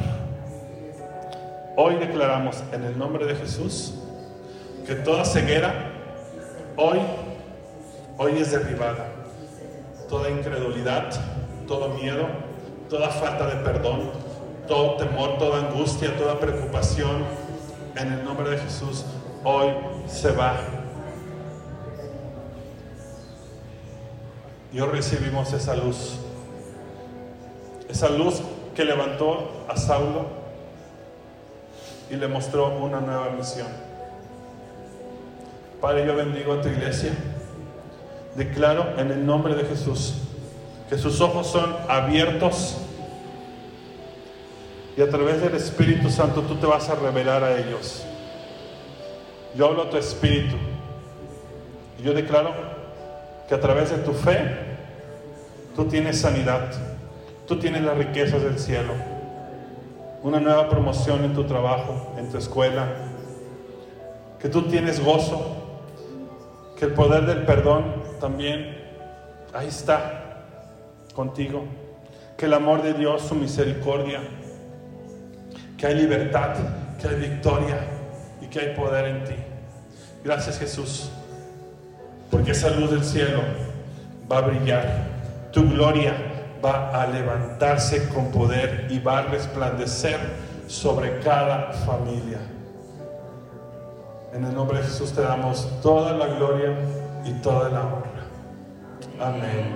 Hoy 1.76 1.95
declaramos 1.95 2.63
en 2.71 2.84
el 2.84 2.97
nombre 2.97 3.26
de 3.26 3.36
Jesús 3.36 3.95
que 4.86 4.95
toda 4.95 5.26
ceguera 5.26 5.73
hoy, 6.78 6.99
hoy 8.17 8.38
es 8.39 8.51
derribada. 8.51 9.07
Toda 10.07 10.30
incredulidad, 10.30 11.09
todo 11.67 11.89
miedo, 11.89 12.28
toda 12.89 13.09
falta 13.09 13.47
de 13.47 13.55
perdón, 13.63 14.11
todo 14.68 14.97
temor, 14.97 15.38
toda 15.38 15.68
angustia, 15.68 16.16
toda 16.18 16.39
preocupación, 16.39 17.24
en 17.95 18.11
el 18.11 18.26
nombre 18.26 18.49
de 18.49 18.57
Jesús, 18.57 19.05
hoy 19.43 19.70
se 20.07 20.32
va. 20.32 20.57
Y 24.74 24.80
hoy 24.80 24.89
recibimos 24.89 25.53
esa 25.53 25.76
luz, 25.76 26.18
esa 27.88 28.09
luz 28.09 28.41
que 28.76 28.84
levantó 28.84 29.66
a 29.70 29.78
Saulo 29.78 30.26
y 32.09 32.16
le 32.16 32.28
mostró 32.28 32.76
una 32.78 32.99
nueva 32.99 33.30
misión. 33.30 33.68
Padre, 35.80 36.05
yo 36.05 36.16
bendigo 36.16 36.53
a 36.53 36.61
tu 36.61 36.68
iglesia. 36.68 37.13
Declaro 38.36 38.99
en 38.99 39.11
el 39.11 39.26
nombre 39.26 39.55
de 39.55 39.63
Jesús 39.63 40.16
que 40.89 40.97
sus 40.97 41.22
ojos 41.22 41.47
son 41.47 41.76
abiertos 41.88 42.84
y 44.97 45.01
a 45.01 45.09
través 45.09 45.41
del 45.41 45.55
Espíritu 45.55 46.09
Santo 46.09 46.41
tú 46.41 46.55
te 46.55 46.65
vas 46.65 46.89
a 46.89 46.95
revelar 46.95 47.43
a 47.43 47.57
ellos. 47.57 48.05
Yo 49.55 49.67
hablo 49.67 49.83
a 49.83 49.89
tu 49.89 49.97
espíritu. 49.97 50.55
Y 51.99 52.03
yo 52.03 52.13
declaro 52.13 52.51
que 53.47 53.55
a 53.55 53.59
través 53.59 53.91
de 53.91 53.97
tu 53.97 54.13
fe 54.13 54.57
tú 55.75 55.85
tienes 55.85 56.21
sanidad, 56.21 56.71
tú 57.45 57.59
tienes 57.59 57.81
las 57.83 57.97
riquezas 57.97 58.41
del 58.41 58.57
cielo, 58.57 58.93
una 60.23 60.39
nueva 60.39 60.69
promoción 60.69 61.23
en 61.25 61.33
tu 61.33 61.43
trabajo, 61.43 62.13
en 62.17 62.29
tu 62.29 62.37
escuela, 62.37 62.87
que 64.39 64.49
tú 64.49 64.63
tienes 64.63 65.03
gozo, 65.03 65.55
que 66.77 66.85
el 66.85 66.93
poder 66.93 67.25
del 67.25 67.45
perdón 67.45 68.03
también 68.19 68.77
ahí 69.53 69.67
está 69.67 70.43
contigo, 71.13 71.63
que 72.37 72.45
el 72.45 72.53
amor 72.53 72.81
de 72.81 72.93
Dios, 72.93 73.21
su 73.21 73.35
misericordia, 73.35 74.21
que 75.86 75.91
hay 75.91 75.99
libertad, 75.99 76.55
que 76.99 77.07
hay 77.07 77.15
victoria 77.15 77.77
y 78.41 78.47
que 78.47 78.59
hay 78.59 78.75
poder 78.75 79.05
en 79.05 79.23
ti. 79.23 79.36
Gracias 80.23 80.57
Jesús, 80.57 81.11
porque 82.31 82.53
esa 82.53 82.71
luz 82.71 82.89
del 82.89 83.03
cielo 83.03 83.41
va 84.31 84.39
a 84.39 84.41
brillar, 84.41 84.88
tu 85.51 85.69
gloria 85.69 86.15
va 86.63 86.89
a 86.89 87.05
levantarse 87.05 88.09
con 88.09 88.31
poder 88.31 88.88
y 88.89 88.97
va 88.97 89.19
a 89.19 89.21
resplandecer 89.23 90.17
sobre 90.65 91.19
cada 91.19 91.71
familia. 91.71 92.39
En 94.33 94.43
el 94.43 94.55
nombre 94.55 94.79
de 94.79 94.86
Jesús 94.86 95.13
te 95.13 95.21
damos 95.21 95.69
toda 95.83 96.13
la 96.13 96.25
gloria 96.33 96.73
y 97.25 97.31
toda 97.43 97.69
la 97.69 97.81
honra. 97.81 98.25
Amén. 99.21 99.75